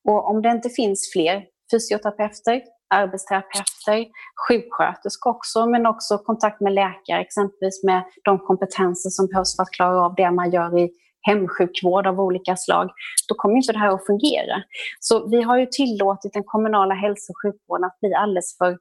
Och 0.08 0.30
om 0.30 0.42
det 0.42 0.48
inte 0.48 0.68
finns 0.68 1.10
fler 1.12 1.44
fysioterapeuter, 1.70 2.62
arbetsterapeuter, 2.94 4.06
sjuksköterskor 4.48 5.30
också, 5.30 5.66
men 5.66 5.86
också 5.86 6.18
kontakt 6.18 6.60
med 6.60 6.72
läkare, 6.72 7.20
exempelvis 7.20 7.84
med 7.84 8.02
de 8.24 8.38
kompetenser 8.38 9.10
som 9.10 9.26
behövs 9.26 9.56
för 9.56 9.62
att 9.62 9.70
klara 9.70 10.04
av 10.04 10.14
det 10.14 10.30
man 10.30 10.50
gör 10.50 10.78
i 10.78 10.90
hemsjukvård 11.20 12.06
av 12.06 12.20
olika 12.20 12.56
slag, 12.56 12.90
då 13.28 13.34
kommer 13.34 13.56
inte 13.56 13.72
det 13.72 13.78
här 13.78 13.94
att 13.94 14.06
fungera. 14.06 14.62
Så 15.00 15.28
vi 15.28 15.42
har 15.42 15.58
ju 15.58 15.66
tillåtit 15.66 16.32
den 16.32 16.44
kommunala 16.44 16.94
hälso 16.94 17.32
och 17.32 17.36
sjukvården 17.42 17.84
att 17.84 18.00
bli 18.00 18.14
alldeles 18.14 18.58
för 18.58 18.78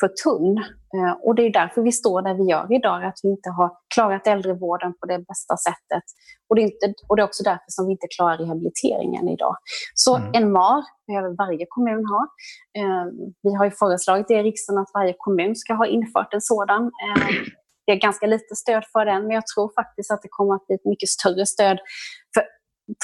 för 0.00 0.08
tunn. 0.24 0.58
Eh, 0.94 1.12
och 1.22 1.34
det 1.34 1.42
är 1.42 1.52
därför 1.52 1.82
vi 1.82 1.92
står 1.92 2.22
där 2.22 2.34
vi 2.34 2.44
gör 2.50 2.72
idag, 2.72 3.04
att 3.04 3.18
vi 3.22 3.28
inte 3.28 3.50
har 3.50 3.70
klarat 3.94 4.26
äldrevården 4.26 4.92
på 5.00 5.06
det 5.06 5.18
bästa 5.18 5.56
sättet. 5.56 6.04
Och 6.48 6.56
det 6.56 6.62
är, 6.62 6.64
inte, 6.64 6.94
och 7.08 7.16
det 7.16 7.22
är 7.22 7.24
också 7.24 7.42
därför 7.42 7.64
som 7.66 7.86
vi 7.86 7.92
inte 7.92 8.06
klarar 8.16 8.38
rehabiliteringen 8.38 9.28
idag. 9.28 9.56
Så 9.94 10.16
mm. 10.16 10.30
en 10.34 10.52
MAR 10.52 10.84
behöver 11.06 11.36
varje 11.36 11.66
kommun 11.68 12.04
ha. 12.06 12.22
Eh, 12.78 13.04
vi 13.42 13.54
har 13.54 13.64
ju 13.64 13.70
föreslagit 13.70 14.28
det 14.28 14.34
i 14.34 14.42
riksdagen 14.42 14.82
att 14.82 14.90
varje 14.94 15.14
kommun 15.18 15.56
ska 15.56 15.74
ha 15.74 15.86
infört 15.86 16.34
en 16.34 16.40
sådan. 16.40 16.82
Eh, 16.82 17.28
det 17.86 17.92
är 17.92 17.96
ganska 17.96 18.26
lite 18.26 18.56
stöd 18.56 18.84
för 18.92 19.04
den, 19.04 19.22
men 19.22 19.30
jag 19.30 19.46
tror 19.46 19.72
faktiskt 19.74 20.10
att 20.10 20.22
det 20.22 20.28
kommer 20.30 20.54
att 20.54 20.66
bli 20.66 20.74
ett 20.74 20.84
mycket 20.84 21.08
större 21.08 21.46
stöd. 21.46 21.78
För 22.34 22.44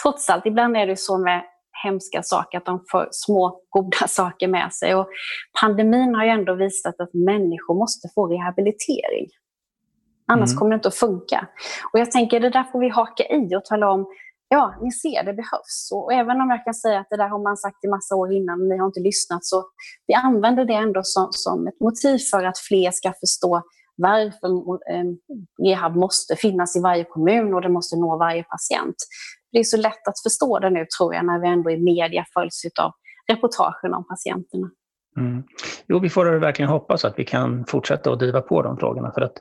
trots 0.03 0.31
allt, 0.31 0.47
ibland 0.47 0.77
är 0.77 0.87
det 0.87 0.97
så 0.97 1.19
med 1.19 1.43
hemska 1.85 2.23
saker, 2.23 2.59
att 2.59 2.67
de 2.67 2.85
får 2.91 3.09
små 3.11 3.61
goda 3.71 4.07
saker 4.09 4.49
med 4.49 4.73
sig. 4.73 4.95
Och 4.95 5.09
pandemin 5.61 6.15
har 6.15 6.25
ju 6.25 6.31
ändå 6.31 6.55
visat 6.55 7.01
att 7.01 7.15
människor 7.15 7.75
måste 7.75 8.09
få 8.15 8.27
rehabilitering. 8.27 9.27
Annars 10.27 10.51
mm. 10.51 10.59
kommer 10.59 10.71
det 10.71 10.75
inte 10.75 10.89
att 10.89 10.95
funka. 10.95 11.49
Och 11.93 11.99
jag 11.99 12.11
tänker 12.11 12.41
det 12.41 12.51
där 12.51 12.65
får 12.65 12.81
vi 12.81 12.89
haka 12.89 13.25
i 13.25 13.57
och 13.57 13.65
tala 13.65 13.91
om, 13.91 14.07
ja, 14.49 14.75
ni 14.83 14.93
ser, 14.93 15.25
det 15.25 15.33
behövs. 15.33 15.91
Och 15.93 16.13
även 16.13 16.41
om 16.41 16.51
jag 16.51 16.65
kan 16.65 16.75
säga 16.75 17.01
att 17.01 17.07
det 17.11 17.17
där 17.17 17.29
har 17.29 17.43
man 17.43 17.57
sagt 17.57 17.85
i 17.85 17.89
massa 17.89 18.15
år 18.15 18.33
innan, 18.33 18.61
och 18.61 18.67
ni 18.67 18.79
har 18.79 18.87
inte 18.87 19.01
lyssnat, 19.01 19.45
så 19.45 19.65
vi 20.07 20.15
använder 20.15 20.65
det 20.65 20.75
ändå 20.75 21.01
som, 21.03 21.29
som 21.31 21.67
ett 21.67 21.81
motiv 21.81 22.19
för 22.31 22.45
att 22.45 22.59
fler 22.59 22.91
ska 22.91 23.13
förstå 23.21 23.63
varför 23.97 24.49
eh, 24.95 25.05
rehab 25.67 25.97
måste 25.97 26.37
finnas 26.37 26.77
i 26.77 26.81
varje 26.81 27.05
kommun 27.05 27.55
och 27.55 27.63
det 27.63 27.69
måste 27.69 27.97
nå 27.97 28.19
varje 28.19 28.43
patient. 28.43 28.97
Det 29.55 29.61
är 29.61 29.65
så 29.65 29.77
lätt 29.77 30.09
att 30.09 30.23
förstå 30.23 30.59
det 30.59 30.71
nu 30.71 30.87
tror 30.99 31.15
jag 31.15 31.27
när 31.27 31.41
vi 31.41 31.49
ändå 31.49 31.71
i 31.71 31.79
media 31.79 32.25
följs 32.35 32.63
av 32.81 32.93
reportagen 33.31 33.95
om 33.95 34.05
patienterna. 34.09 34.71
Mm. 35.17 35.43
Jo, 35.87 35.99
vi 35.99 36.11
får 36.11 36.27
verkligen 36.27 36.71
hoppas 36.71 37.05
att 37.05 37.19
vi 37.19 37.25
kan 37.25 37.65
fortsätta 37.67 38.13
att 38.13 38.19
driva 38.19 38.41
på 38.41 38.63
de 38.63 38.79
frågorna 38.79 39.13
för 39.15 39.21
att 39.21 39.35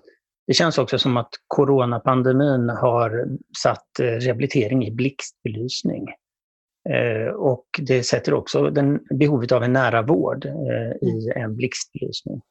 det 0.48 0.54
känns 0.54 0.78
också 0.78 1.00
som 1.00 1.18
att 1.18 1.30
coronapandemin 1.48 2.70
har 2.70 3.26
satt 3.64 4.00
eh, 4.00 4.06
rehabilitering 4.06 4.86
i 4.86 4.92
blixtbelysning. 4.92 6.08
Eh, 6.90 7.34
och 7.34 7.66
det 7.80 8.04
sätter 8.04 8.34
också 8.34 8.70
den, 8.70 9.00
behovet 9.20 9.52
av 9.52 9.64
en 9.64 9.74
nära 9.74 10.02
vård 10.02 10.46
eh, 10.46 11.10
i 11.10 11.32
en 11.36 11.56
blixtbelysning. 11.56 12.42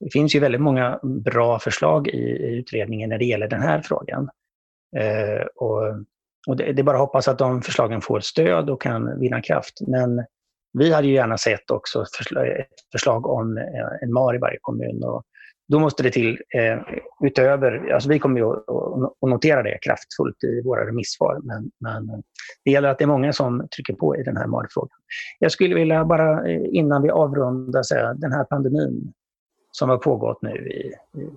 Det 0.00 0.12
finns 0.12 0.34
ju 0.34 0.40
väldigt 0.40 0.60
många 0.60 1.00
bra 1.02 1.58
förslag 1.58 2.08
i, 2.08 2.56
utredningen 2.58 3.10
när 3.10 3.18
det 3.18 3.24
gäller 3.24 3.48
den 3.48 3.62
här 3.62 3.80
frågan. 3.80 4.28
Och 5.54 5.82
och 6.48 6.56
det, 6.56 6.72
det, 6.72 6.82
är 6.82 6.84
bara 6.84 6.96
att 6.96 7.00
hoppas 7.00 7.28
att 7.28 7.38
de 7.38 7.62
förslagen 7.62 8.00
får 8.00 8.20
stöd 8.20 8.70
och 8.70 8.82
kan 8.82 9.20
vinna 9.20 9.42
kraft. 9.42 9.80
Men 9.86 10.24
vi 10.78 10.92
hade 10.92 11.06
ju 11.06 11.14
gärna 11.14 11.38
sett 11.38 11.70
också 11.70 12.02
ett 12.02 12.08
förslag 12.92 13.26
om 13.26 13.58
eh, 13.58 13.64
en 14.02 14.12
MAR 14.12 14.34
i 14.34 14.38
varje 14.38 14.58
kommun. 14.60 15.04
Och 15.04 15.22
då 15.68 15.78
måste 15.78 16.02
det 16.02 16.10
till, 16.10 16.38
eh, 16.54 16.78
utöver, 17.24 17.92
alltså 17.92 18.08
vi 18.08 18.18
kommer 18.18 18.40
ju 18.40 18.52
att, 18.52 19.30
notera 19.30 19.62
det 19.62 19.78
kraftfullt 19.82 20.44
i 20.44 20.62
våra 20.64 20.86
remissvar, 20.86 21.40
men, 21.42 21.70
men 21.80 22.22
det 22.64 22.70
gäller 22.70 22.88
att 22.88 22.98
det 22.98 23.04
är 23.04 23.06
många 23.06 23.32
som 23.32 23.68
trycker 23.76 23.94
på 23.94 24.16
i 24.16 24.22
den 24.22 24.36
här 24.36 24.46
MAR-frågan. 24.46 24.98
Jag 25.38 25.52
skulle 25.52 25.74
vilja 25.74 26.04
bara 26.04 26.48
eh, 26.48 26.62
innan 26.70 27.02
vi 27.02 27.10
avrundar 27.10 27.82
säga 27.82 28.14
den 28.14 28.32
här 28.32 28.44
pandemin 28.44 29.12
som 29.70 29.88
har 29.88 29.98
pågått 29.98 30.42
nu 30.42 30.68
i, 30.68 30.94
i 31.20 31.30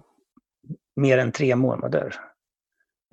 mer 0.95 1.17
än 1.17 1.31
tre 1.31 1.55
månader. 1.55 2.15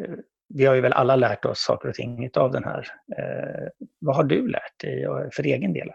Eh, 0.02 0.14
vi 0.54 0.64
har 0.64 0.74
ju 0.74 0.80
väl 0.80 0.92
alla 0.92 1.16
lärt 1.16 1.44
oss 1.44 1.58
saker 1.58 1.88
och 1.88 1.94
ting 1.94 2.30
av 2.34 2.50
den 2.50 2.64
här. 2.64 2.86
Eh, 3.18 3.68
vad 4.00 4.16
har 4.16 4.24
du 4.24 4.48
lärt 4.48 4.80
dig 4.80 5.06
för 5.32 5.42
egen 5.42 5.72
del? 5.72 5.90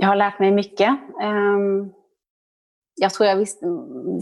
Jag 0.00 0.08
har 0.08 0.16
lärt 0.16 0.38
mig 0.38 0.50
mycket. 0.50 0.88
Ehm, 1.22 1.92
jag 2.94 3.14
tror 3.14 3.28
jag 3.28 3.36
visste, 3.36 3.66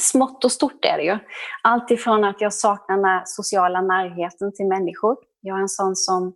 smått 0.00 0.44
och 0.44 0.52
stort 0.52 0.84
är 0.84 0.96
det 0.96 1.04
ju. 1.04 1.18
Allt 1.62 1.90
ifrån 1.90 2.24
att 2.24 2.40
jag 2.40 2.52
saknar 2.52 2.96
den 2.96 3.26
sociala 3.26 3.80
närheten 3.80 4.52
till 4.54 4.66
människor. 4.66 5.16
Jag 5.40 5.58
är 5.58 5.62
en 5.62 5.68
sån 5.68 5.96
som 5.96 6.34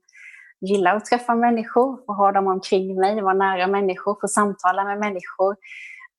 gillar 0.60 0.96
att 0.96 1.04
träffa 1.04 1.34
människor, 1.34 1.98
och 2.06 2.14
ha 2.14 2.32
dem 2.32 2.46
omkring 2.46 3.00
mig, 3.00 3.20
vara 3.20 3.34
nära 3.34 3.66
människor, 3.66 4.16
få 4.20 4.28
samtala 4.28 4.84
med 4.84 4.98
människor. 4.98 5.56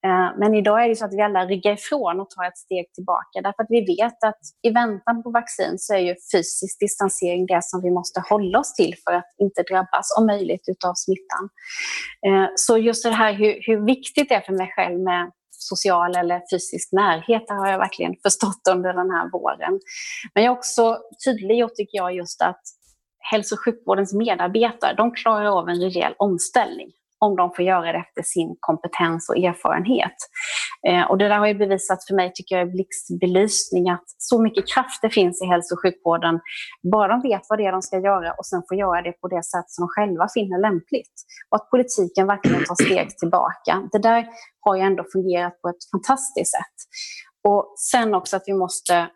Eh, 0.05 0.29
men 0.37 0.55
idag 0.55 0.83
är 0.83 0.89
det 0.89 0.95
så 0.95 1.05
att 1.05 1.13
vi 1.13 1.21
alla 1.21 1.45
ryggar 1.45 1.73
ifrån 1.73 2.19
och 2.19 2.29
tar 2.29 2.43
ett 2.43 2.57
steg 2.57 2.93
tillbaka. 2.93 3.41
Därför 3.43 3.63
att 3.63 3.69
vi 3.69 3.81
vet 3.95 4.23
att 4.23 4.39
i 4.61 4.69
väntan 4.69 5.23
på 5.23 5.29
vaccin 5.31 5.75
så 5.77 5.93
är 5.93 5.99
ju 5.99 6.15
fysisk 6.33 6.79
distansering 6.79 7.45
det 7.45 7.63
som 7.63 7.81
vi 7.81 7.91
måste 7.91 8.19
hålla 8.29 8.59
oss 8.59 8.73
till 8.73 8.93
för 9.03 9.13
att 9.13 9.29
inte 9.37 9.63
drabbas 9.63 10.17
om 10.17 10.25
möjligt 10.25 10.63
utav 10.67 10.93
smittan. 10.95 11.49
Eh, 12.27 12.47
så 12.55 12.77
just 12.77 13.03
det 13.03 13.11
här 13.11 13.33
hur, 13.33 13.53
hur 13.61 13.85
viktigt 13.85 14.29
det 14.29 14.35
är 14.35 14.41
för 14.41 14.53
mig 14.53 14.71
själv 14.75 14.99
med 14.99 15.31
social 15.49 16.15
eller 16.15 16.41
fysisk 16.51 16.91
närhet, 16.91 17.43
det 17.47 17.53
har 17.53 17.67
jag 17.67 17.77
verkligen 17.77 18.15
förstått 18.23 18.61
under 18.69 18.93
den 18.93 19.09
här 19.11 19.31
våren. 19.31 19.79
Men 20.33 20.43
jag 20.43 20.51
har 20.51 20.57
också 20.57 20.97
tydliggjort, 21.25 21.75
tycker 21.75 21.97
jag, 21.97 22.15
just 22.15 22.41
att 22.41 22.61
hälso 23.31 23.55
och 23.55 23.59
sjukvårdens 23.65 24.13
medarbetare, 24.13 24.93
de 24.93 25.11
klarar 25.11 25.59
av 25.59 25.69
en 25.69 25.81
rejäl 25.81 26.13
omställning 26.17 26.91
om 27.19 27.36
de 27.36 27.54
får 27.56 27.65
göra 27.65 27.91
det 27.91 27.97
efter 27.97 28.23
sin 28.23 28.56
kompetens 28.60 29.30
och 29.30 29.38
erfarenhet. 29.38 30.15
Eh, 30.88 31.04
och 31.10 31.17
det 31.17 31.28
där 31.28 31.39
har 31.39 31.47
ju 31.47 31.54
bevisat 31.54 32.08
för 32.08 32.15
mig, 32.15 32.32
tycker 32.34 32.58
jag, 32.58 32.67
i 32.67 32.71
blixtbelysning 32.71 33.89
att 33.89 34.04
så 34.17 34.41
mycket 34.41 34.73
kraft 34.73 35.01
det 35.01 35.10
finns 35.10 35.41
i 35.41 35.45
hälso 35.45 35.75
och 35.75 35.82
sjukvården, 35.82 36.39
bara 36.91 37.08
de 37.08 37.21
vet 37.21 37.41
vad 37.49 37.60
det 37.60 37.65
är 37.65 37.71
de 37.71 37.82
ska 37.82 37.99
göra 37.99 38.32
och 38.32 38.45
sen 38.45 38.62
får 38.69 38.78
göra 38.78 39.01
det 39.01 39.12
på 39.12 39.28
det 39.28 39.43
sätt 39.43 39.65
som 39.67 39.82
de 39.82 39.88
själva 39.88 40.28
finner 40.34 40.62
lämpligt. 40.62 41.15
Och 41.49 41.56
att 41.56 41.69
politiken 41.69 42.28
verkligen 42.28 42.65
tar 42.65 42.86
steg 42.86 43.17
tillbaka. 43.17 43.89
Det 43.91 43.99
där 43.99 44.28
har 44.60 44.75
ju 44.75 44.82
ändå 44.82 45.04
fungerat 45.13 45.62
på 45.62 45.69
ett 45.69 45.89
fantastiskt 45.91 46.51
sätt. 46.51 46.78
Och 47.47 47.75
sen 47.78 48.15
också 48.15 48.36
att 48.38 48.43
vi 48.45 48.54
måste 48.54 49.08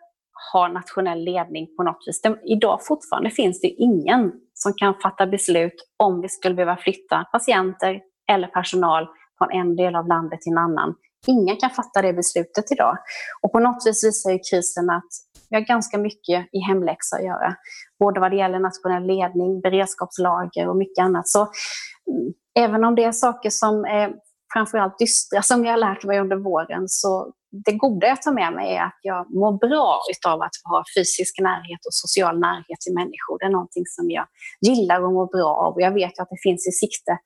ha 0.53 0.67
nationell 0.67 1.23
ledning 1.23 1.67
på 1.77 1.83
något 1.83 2.03
vis. 2.07 2.21
Det, 2.21 2.39
idag 2.45 2.79
fortfarande 2.87 3.29
finns 3.29 3.61
det 3.61 3.67
ingen 3.67 4.31
som 4.63 4.73
kan 4.73 4.93
fatta 5.03 5.27
beslut 5.27 5.73
om 5.97 6.21
vi 6.21 6.29
skulle 6.29 6.55
behöva 6.55 6.77
flytta 6.77 7.25
patienter 7.31 8.01
eller 8.31 8.47
personal 8.47 9.07
från 9.37 9.51
en 9.51 9.75
del 9.75 9.95
av 9.95 10.07
landet 10.07 10.41
till 10.41 10.51
en 10.51 10.57
annan. 10.57 10.95
Ingen 11.27 11.57
kan 11.57 11.69
fatta 11.69 12.01
det 12.01 12.13
beslutet 12.13 12.71
idag. 12.71 12.97
Och 13.41 13.51
på 13.51 13.59
något 13.59 13.83
vis 13.85 14.03
visar 14.03 14.31
ju 14.31 14.39
krisen 14.51 14.89
att 14.89 15.09
vi 15.49 15.55
har 15.55 15.61
ganska 15.61 15.97
mycket 15.97 16.47
i 16.51 16.59
hemläxa 16.59 17.15
att 17.15 17.25
göra. 17.25 17.55
Både 17.99 18.19
vad 18.19 18.31
det 18.31 18.37
gäller 18.37 18.59
nationell 18.59 19.03
ledning, 19.03 19.61
beredskapslager 19.61 20.69
och 20.69 20.77
mycket 20.77 21.03
annat. 21.03 21.27
Så 21.27 21.39
mm, 21.41 22.33
även 22.59 22.83
om 22.83 22.95
det 22.95 23.03
är 23.03 23.11
saker 23.11 23.49
som 23.49 23.85
är 23.85 24.13
framförallt 24.53 24.99
dystra 24.99 25.41
som 25.41 25.65
jag 25.65 25.71
har 25.71 25.77
lärt 25.77 26.03
mig 26.03 26.19
under 26.19 26.35
våren, 26.35 26.83
så 26.87 27.33
det 27.51 27.71
goda 27.71 28.07
jag 28.07 28.21
tar 28.21 28.33
med 28.33 28.53
mig 28.53 28.75
är 28.75 28.83
att 28.83 28.99
jag 29.01 29.33
mår 29.33 29.51
bra 29.67 30.01
av 30.27 30.41
att 30.41 30.51
ha 30.63 30.83
fysisk 30.97 31.39
närhet 31.39 31.79
och 31.85 31.93
social 31.93 32.39
närhet 32.39 32.79
till 32.79 32.93
människor. 32.93 33.39
Det 33.39 33.45
är 33.45 33.49
någonting 33.49 33.85
som 33.85 34.11
jag 34.11 34.25
gillar 34.61 35.01
och 35.01 35.13
mår 35.13 35.27
bra 35.27 35.49
av. 35.49 35.73
Och 35.73 35.81
jag 35.81 35.93
vet 35.93 36.19
att 36.19 36.29
det 36.29 36.37
finns 36.43 36.67
i 36.67 36.71
sikte. 36.71 37.17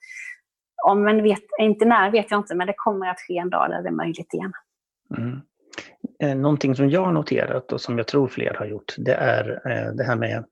Om 0.86 1.04
men 1.04 1.24
vet, 1.24 1.44
inte 1.60 1.86
när 1.86 2.12
vet 2.12 2.32
jag 2.32 2.40
inte, 2.40 2.56
men 2.56 2.68
det 2.68 2.74
kommer 2.78 3.08
att 3.08 3.20
ske 3.20 3.38
en 3.38 3.50
dag 3.50 3.70
där 3.70 3.82
det 3.82 3.90
är 3.90 3.94
möjligt 3.94 4.34
igen. 4.34 4.52
Mm. 5.18 5.42
Eh, 6.20 6.36
någonting 6.36 6.76
som 6.76 6.90
jag 6.90 7.06
har 7.06 7.12
noterat 7.12 7.74
och 7.74 7.82
som 7.82 7.98
jag 7.98 8.08
tror 8.08 8.28
fler 8.28 8.54
har 8.54 8.66
gjort, 8.66 8.96
det 8.98 9.14
är 9.14 9.62
eh, 9.66 9.94
det 9.94 10.04
här 10.04 10.16
med 10.16 10.46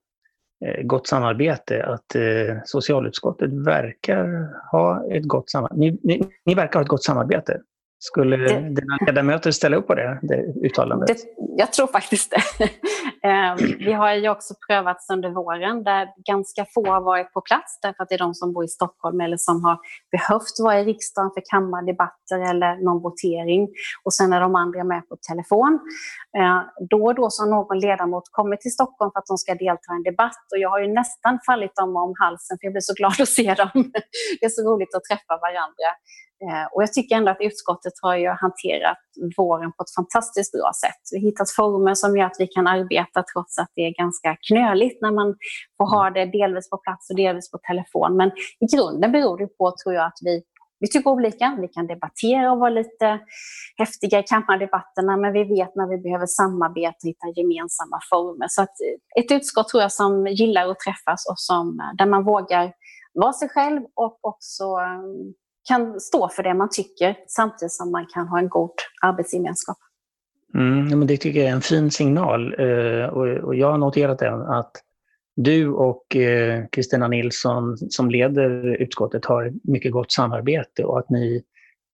eh, 0.66 0.84
gott 0.84 1.08
samarbete. 1.08 1.86
Att 1.86 2.16
socialutskottet 2.66 3.54
verkar 3.54 4.50
ha 4.72 5.06
ett 5.06 5.28
gott 5.28 5.50
samarbete. 5.50 5.80
Ni, 5.80 6.00
ni, 6.04 6.28
ni 6.46 6.56
verkar 6.56 6.74
ha 6.74 6.82
ett 6.82 6.90
gott 6.90 7.04
samarbete. 7.04 7.62
Skulle 8.04 8.38
det, 8.38 8.60
dina 8.60 8.98
ledamöter 9.08 9.52
ställa 9.52 9.78
upp 9.78 9.88
på 9.88 9.96
det, 9.96 10.20
det 10.22 10.68
uttalandet? 10.68 11.08
Det, 11.08 11.16
jag 11.58 11.74
tror 11.74 11.88
faktiskt 11.88 12.32
det. 12.32 12.70
Ehm, 13.24 13.58
vi 13.58 13.94
har 13.94 14.14
ju 14.14 14.30
också 14.30 14.54
prövats 14.68 15.10
under 15.10 15.30
våren 15.30 15.84
där 15.84 16.08
ganska 16.26 16.66
få 16.74 16.86
har 16.86 17.02
varit 17.02 17.34
på 17.34 17.42
plats 17.42 17.80
därför 17.82 18.04
att 18.04 18.10
det 18.10 18.16
är 18.16 18.20
de 18.20 18.34
som 18.34 18.54
bor 18.54 18.64
i 18.64 18.68
Stockholm 18.68 19.22
eller 19.22 19.38
som 19.38 19.64
har 19.64 19.78
behövt 20.12 20.56
vara 20.60 20.80
i 20.80 20.84
riksdagen 20.86 21.32
för 21.34 21.44
kammardebatter 21.52 22.40
eller 22.50 22.76
någon 22.86 23.02
votering. 23.02 23.68
Och 24.04 24.14
sen 24.14 24.34
är 24.34 24.42
de 24.42 24.56
andra 24.56 24.84
med 24.84 25.10
på 25.10 25.18
telefon. 25.30 25.80
Ehm, 26.38 26.64
då 26.90 27.06
och 27.06 27.16
då 27.16 27.30
så 27.30 27.44
har 27.44 27.50
någon 27.50 27.80
ledamot 27.80 28.24
kommit 28.32 28.62
till 28.62 28.72
Stockholm 28.72 29.12
för 29.12 29.20
att 29.20 29.30
de 29.34 29.38
ska 29.38 29.52
delta 29.56 29.94
i 29.94 29.96
en 29.96 30.04
debatt 30.04 30.46
och 30.52 30.60
jag 30.64 30.70
har 30.70 30.80
ju 30.80 30.88
nästan 30.94 31.40
fallit 31.46 31.76
dem 31.76 31.96
om 31.96 32.14
halsen 32.22 32.58
för 32.58 32.66
jag 32.66 32.74
blir 32.74 32.88
så 32.92 32.94
glad 32.94 33.16
att 33.22 33.30
se 33.40 33.54
dem. 33.54 33.72
Det 34.40 34.46
är 34.46 34.54
så 34.60 34.62
roligt 34.70 34.96
att 34.96 35.04
träffa 35.10 35.34
varandra. 35.48 35.88
Eh, 36.48 36.66
och 36.72 36.84
jag 36.84 36.94
tycker 36.94 37.16
ändå 37.16 37.32
att 37.32 37.42
utskottet 37.42 37.94
har 38.02 38.16
ju 38.16 38.30
hanterat 38.30 38.98
våren 39.38 39.72
på 39.72 39.84
ett 39.84 39.96
fantastiskt 39.96 40.52
bra 40.52 40.72
sätt. 40.84 41.02
Vi 41.12 41.18
har 41.18 41.26
hittat 41.26 41.52
former 41.52 41.94
som 41.94 42.18
gör 42.18 42.26
att 42.26 42.40
vi 42.40 42.48
kan 42.48 42.68
arbeta 42.68 43.24
trots 43.34 43.58
att 43.58 43.72
det 43.76 43.82
är 43.82 43.94
ganska 44.04 44.38
knöligt 44.48 45.02
när 45.02 45.12
man 45.12 45.36
får 45.78 45.88
ha 45.96 46.10
det 46.10 46.26
delvis 46.26 46.70
på 46.70 46.78
plats 46.78 47.10
och 47.10 47.16
delvis 47.16 47.52
på 47.52 47.58
telefon. 47.58 48.18
Men 48.18 48.30
i 48.64 48.66
grunden 48.76 49.12
beror 49.12 49.38
det 49.38 49.48
på, 49.48 49.74
tror 49.84 49.96
jag, 49.96 50.06
att 50.06 50.20
vi, 50.22 50.44
vi 50.80 50.88
tycker 50.88 51.10
olika. 51.10 51.58
Vi 51.62 51.68
kan 51.68 51.88
debattera 51.88 52.52
och 52.52 52.60
vara 52.60 52.70
lite 52.70 53.20
häftiga 53.78 54.20
i 54.20 54.24
kammardebatterna, 54.24 55.18
men 55.18 55.34
vi 55.34 55.44
vet 55.44 55.76
när 55.76 55.88
vi 55.88 55.98
behöver 55.98 56.26
samarbeta 56.26 56.98
och 57.04 57.10
hitta 57.10 57.28
gemensamma 57.40 58.00
former. 58.10 58.48
Så 58.50 58.62
att 58.62 58.76
eh, 58.86 59.24
ett 59.24 59.32
utskott 59.32 59.68
tror 59.68 59.82
jag 59.82 59.92
som 59.92 60.28
gillar 60.28 60.70
att 60.70 60.80
träffas 60.80 61.26
och 61.32 61.40
som, 61.40 61.80
eh, 61.80 61.96
där 61.98 62.06
man 62.06 62.24
vågar 62.24 62.74
vara 63.14 63.34
sig 63.34 63.50
själv 63.50 63.82
och 63.96 64.20
också 64.22 64.66
kan 65.68 66.00
stå 66.00 66.30
för 66.30 66.44
det 66.44 66.54
man 66.54 66.70
tycker 66.72 67.16
samtidigt 67.28 67.72
som 67.72 67.92
man 67.92 68.06
kan 68.14 68.28
ha 68.28 68.40
en 68.40 68.50
god 68.50 68.72
arbetsgemenskap. 69.02 69.78
Mm, 70.54 71.00
men 71.00 71.08
det 71.08 71.18
tycker 71.18 71.40
jag 71.40 71.50
är 71.50 71.54
en 71.54 71.62
fin 71.62 71.92
signal 71.92 72.56
eh, 72.60 73.06
och 73.06 73.56
jag 73.56 73.72
har 73.72 73.78
noterat 73.78 74.20
den. 74.20 74.42
att 74.42 74.72
du 75.36 75.70
och 75.70 76.16
eh, 76.16 76.64
Kristina 76.72 77.08
Nilsson 77.08 77.78
som 77.78 78.12
leder 78.12 78.82
utskottet 78.82 79.26
har 79.26 79.54
mycket 79.64 79.92
gott 79.92 80.12
samarbete 80.12 80.84
och 80.84 81.00
att 81.00 81.10
ni 81.10 81.44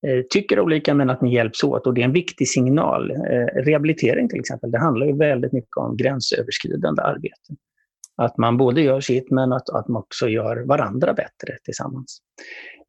eh, 0.08 0.24
tycker 0.30 0.60
olika 0.60 0.94
men 0.94 1.10
att 1.10 1.22
ni 1.22 1.34
hjälps 1.34 1.64
åt 1.64 1.88
och 1.88 1.94
det 1.94 2.02
är 2.02 2.06
en 2.06 2.14
viktig 2.14 2.48
signal. 2.48 3.12
Rehabilitering 3.56 4.30
till 4.30 4.40
exempel, 4.40 4.72
det 4.72 4.80
handlar 4.80 5.06
ju 5.06 5.18
väldigt 5.18 5.54
mycket 5.54 5.78
om 5.78 5.98
gränsöverskridande 5.98 7.02
arbete. 7.02 7.56
Att 8.16 8.38
man 8.38 8.58
både 8.58 8.82
gör 8.82 9.02
sitt 9.02 9.32
men 9.32 9.54
att, 9.54 9.70
att 9.70 9.88
man 9.88 10.00
också 10.00 10.28
gör 10.28 10.66
varandra 10.66 11.14
bättre 11.14 11.58
tillsammans 11.64 12.22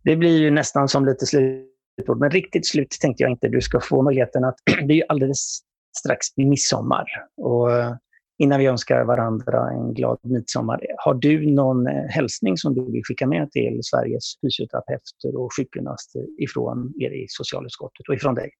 det 0.09 0.16
blir 0.16 0.38
ju 0.38 0.51
nästan 0.51 0.88
som 0.88 1.07
lite 1.07 1.27
slutord, 1.27 2.21
men 2.21 2.31
riktigt 2.31 2.66
slut 2.66 2.90
tänkte 3.01 3.23
jag 3.23 3.33
inte. 3.33 3.49
Du 3.49 3.61
ska 3.61 3.81
få 3.81 4.03
möjligheten 4.03 4.44
att, 4.44 4.55
det 4.87 4.92
är 4.92 4.97
ju 4.97 5.03
alldeles 5.09 5.59
strax 5.99 6.27
midsommar. 6.37 7.05
Och 7.37 7.73
eh, 7.73 7.94
innan 8.38 8.61
vi 8.61 8.66
önskar 8.66 9.05
varandra 9.05 9.71
en 9.71 9.94
glad 9.94 10.18
midsommar, 10.23 10.81
har 10.97 11.14
du 11.14 11.55
någon 11.55 11.87
eh, 11.87 12.05
hälsning 12.09 12.57
som 12.57 12.75
du 12.75 12.92
vill 12.92 13.05
skicka 13.05 13.27
med 13.27 13.51
till 13.51 13.81
Sveriges 13.83 14.40
fysioterapeuter 14.40 15.37
och 15.37 15.51
sjukgymnaster 15.57 16.42
ifrån 16.42 16.92
er 17.01 17.11
i 17.11 17.27
socialutskottet 17.29 18.09
och 18.09 18.14
ifrån 18.14 18.35
dig? 18.35 18.51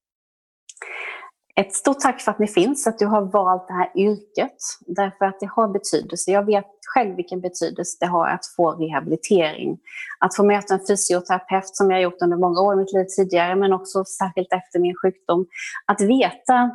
Ett 1.59 1.75
stort 1.75 2.01
tack 2.01 2.21
för 2.21 2.31
att 2.31 2.39
ni 2.39 2.47
finns, 2.47 2.87
att 2.87 2.99
du 2.99 3.07
har 3.07 3.23
valt 3.23 3.69
det 3.69 3.75
här 3.75 3.91
yrket. 3.95 4.57
Därför 4.87 5.25
att 5.25 5.41
det 5.41 5.47
har 5.47 5.69
betydelse. 5.69 6.31
Jag 6.31 6.47
vet 6.47 6.65
själv 6.95 7.17
vilken 7.17 7.41
betydelse 7.41 7.97
det 8.01 8.07
har 8.07 8.29
att 8.29 8.47
få 8.57 8.71
rehabilitering. 8.71 9.79
Att 10.19 10.37
få 10.37 10.45
möta 10.45 10.75
en 10.75 10.81
fysioterapeut 10.89 11.77
som 11.77 11.91
jag 11.91 12.03
gjort 12.03 12.23
under 12.23 12.37
många 12.37 12.61
år 12.61 12.75
i 12.75 12.77
mitt 12.77 12.93
liv 12.93 13.05
tidigare, 13.17 13.57
men 13.57 13.73
också 13.73 14.05
särskilt 14.05 14.53
efter 14.53 14.79
min 14.79 14.95
sjukdom. 14.95 15.47
Att 15.87 16.01
veta 16.01 16.71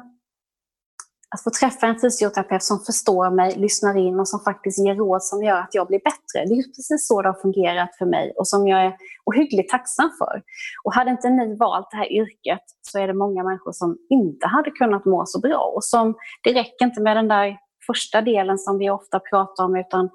att 1.34 1.44
få 1.44 1.50
träffa 1.50 1.88
en 1.88 2.00
fysioterapeut 2.00 2.64
som 2.64 2.80
förstår 2.80 3.30
mig, 3.30 3.56
lyssnar 3.58 3.98
in 3.98 4.20
och 4.20 4.28
som 4.28 4.40
faktiskt 4.40 4.86
ger 4.86 4.96
råd 4.96 5.24
som 5.24 5.44
gör 5.44 5.60
att 5.60 5.74
jag 5.74 5.88
blir 5.88 6.00
bättre. 6.00 6.46
Det 6.46 6.60
är 6.60 6.64
precis 6.64 7.08
så 7.08 7.22
det 7.22 7.30
har 7.30 7.42
fungerat 7.42 7.98
för 7.98 8.06
mig 8.06 8.34
och 8.38 8.48
som 8.48 8.68
jag 8.68 8.86
är 8.86 8.94
ohyggligt 9.26 9.72
tacksam 9.72 10.12
för. 10.18 10.42
Och 10.84 10.94
hade 10.94 11.12
inte 11.12 11.30
ni 11.30 11.56
valt 11.56 11.92
det 11.92 11.98
här 11.98 12.12
yrket 12.12 12.64
så 12.82 13.00
är 13.00 13.08
det 13.08 13.14
många 13.14 13.44
människor 13.44 13.72
som 13.72 13.98
inte 14.10 14.48
hade 14.48 14.72
kunnat 14.72 15.06
må 15.06 15.26
så 15.26 15.40
bra. 15.40 15.74
Och 15.76 15.84
som, 15.84 16.16
det 16.44 16.54
räcker 16.54 16.86
inte 16.86 17.02
med 17.02 17.18
den 17.18 17.28
där 17.28 17.58
första 17.88 18.22
delen 18.22 18.58
som 18.58 18.78
vi 18.78 18.90
ofta 18.90 19.20
pratar 19.20 19.64
om, 19.64 19.76
utan 19.76 20.10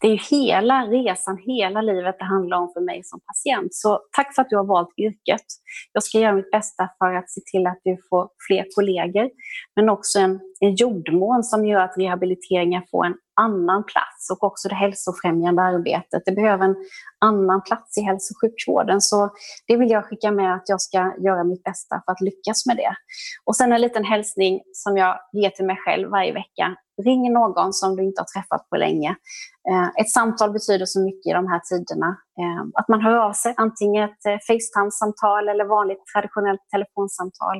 det 0.00 0.06
är 0.06 0.10
ju 0.10 0.18
hela 0.30 0.86
resan, 0.86 1.38
hela 1.46 1.82
livet 1.82 2.16
det 2.18 2.24
handlar 2.24 2.56
om 2.56 2.70
för 2.74 2.80
mig 2.80 3.00
som 3.04 3.20
patient. 3.20 3.74
Så 3.74 4.00
tack 4.16 4.34
för 4.34 4.42
att 4.42 4.50
du 4.50 4.56
har 4.56 4.64
valt 4.64 4.98
yrket. 4.98 5.44
Jag 5.92 6.02
ska 6.02 6.18
göra 6.18 6.32
mitt 6.32 6.50
bästa 6.50 6.88
för 6.98 7.14
att 7.14 7.30
se 7.30 7.40
till 7.52 7.66
att 7.66 7.80
du 7.84 7.96
får 8.10 8.28
fler 8.48 8.64
kollegor, 8.74 9.30
men 9.76 9.90
också 9.90 10.18
en, 10.18 10.40
en 10.60 10.74
jordmån 10.74 11.44
som 11.44 11.66
gör 11.66 11.80
att 11.80 11.98
rehabiliteringen 11.98 12.82
får 12.90 13.06
en 13.06 13.14
annan 13.40 13.84
plats 13.84 14.30
och 14.32 14.44
också 14.44 14.68
det 14.68 14.74
hälsofrämjande 14.74 15.62
arbetet. 15.62 16.22
Det 16.26 16.32
behöver 16.32 16.64
en 16.64 16.76
annan 17.20 17.62
plats 17.62 17.98
i 17.98 18.00
hälso 18.00 18.32
och 18.32 18.40
sjukvården. 18.40 19.00
Så 19.00 19.30
det 19.66 19.76
vill 19.76 19.90
jag 19.90 20.04
skicka 20.04 20.30
med 20.30 20.54
att 20.54 20.68
jag 20.68 20.80
ska 20.80 20.98
göra 20.98 21.44
mitt 21.44 21.62
bästa 21.62 22.02
för 22.04 22.12
att 22.12 22.20
lyckas 22.20 22.66
med 22.66 22.76
det. 22.76 22.94
Och 23.44 23.56
sen 23.56 23.72
en 23.72 23.80
liten 23.80 24.04
hälsning 24.04 24.60
som 24.72 24.96
jag 24.96 25.18
ger 25.32 25.50
till 25.50 25.66
mig 25.66 25.76
själv 25.76 26.10
varje 26.10 26.32
vecka. 26.32 26.76
Ring 27.04 27.32
någon 27.32 27.72
som 27.72 27.96
du 27.96 28.02
inte 28.04 28.20
har 28.20 28.40
träffat 28.40 28.68
på 28.70 28.76
länge. 28.76 29.10
Eh, 29.70 29.88
ett 30.00 30.10
samtal 30.10 30.52
betyder 30.52 30.86
så 30.86 31.00
mycket 31.00 31.30
i 31.30 31.32
de 31.32 31.46
här 31.46 31.60
tiderna. 31.70 32.10
Eh, 32.40 32.62
att 32.74 32.88
man 32.88 33.00
hör 33.00 33.16
av 33.16 33.32
sig, 33.32 33.54
antingen 33.56 34.04
ett 34.04 34.26
eh, 34.28 34.38
Facetime-samtal 34.46 35.48
eller 35.48 35.64
vanligt 35.64 36.02
traditionellt 36.14 36.60
telefonsamtal. 36.72 37.56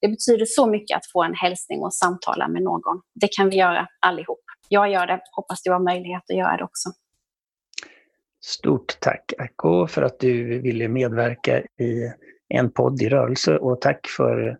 Det 0.00 0.08
betyder 0.08 0.46
så 0.48 0.66
mycket 0.66 0.96
att 0.96 1.06
få 1.12 1.22
en 1.22 1.34
hälsning 1.34 1.80
och 1.82 1.94
samtala 1.94 2.48
med 2.48 2.62
någon. 2.62 2.96
Det 3.20 3.28
kan 3.36 3.48
vi 3.50 3.56
göra 3.56 3.86
allihop. 4.06 4.43
Jag 4.68 4.90
gör 4.90 5.06
det, 5.06 5.20
hoppas 5.32 5.62
du 5.62 5.72
har 5.72 5.80
möjlighet 5.80 6.22
att 6.30 6.36
göra 6.36 6.56
det 6.56 6.64
också. 6.64 6.90
Stort 8.44 9.00
tack 9.00 9.32
Akko 9.38 9.86
för 9.86 10.02
att 10.02 10.20
du 10.20 10.60
ville 10.60 10.88
medverka 10.88 11.58
i 11.60 12.12
en 12.48 12.70
podd 12.70 13.02
i 13.02 13.08
rörelse 13.08 13.58
och 13.58 13.80
tack 13.80 14.06
för 14.16 14.58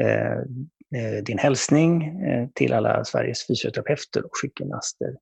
eh, 0.00 1.22
din 1.22 1.38
hälsning 1.38 2.20
eh, 2.22 2.48
till 2.54 2.72
alla 2.72 3.04
Sveriges 3.04 3.46
fysioterapeuter 3.46 4.24
och 4.24 4.30
sjukgymnaster. 4.42 5.16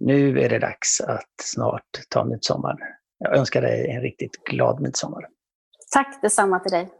Nu 0.00 0.40
är 0.40 0.48
det 0.48 0.58
dags 0.58 1.00
att 1.00 1.34
snart 1.42 1.90
ta 2.08 2.24
midsommar. 2.24 2.76
Jag 3.18 3.36
önskar 3.36 3.62
dig 3.62 3.90
en 3.90 4.02
riktigt 4.02 4.44
glad 4.44 4.80
midsommar. 4.80 5.26
Tack 5.92 6.22
detsamma 6.22 6.60
till 6.60 6.72
dig. 6.72 6.99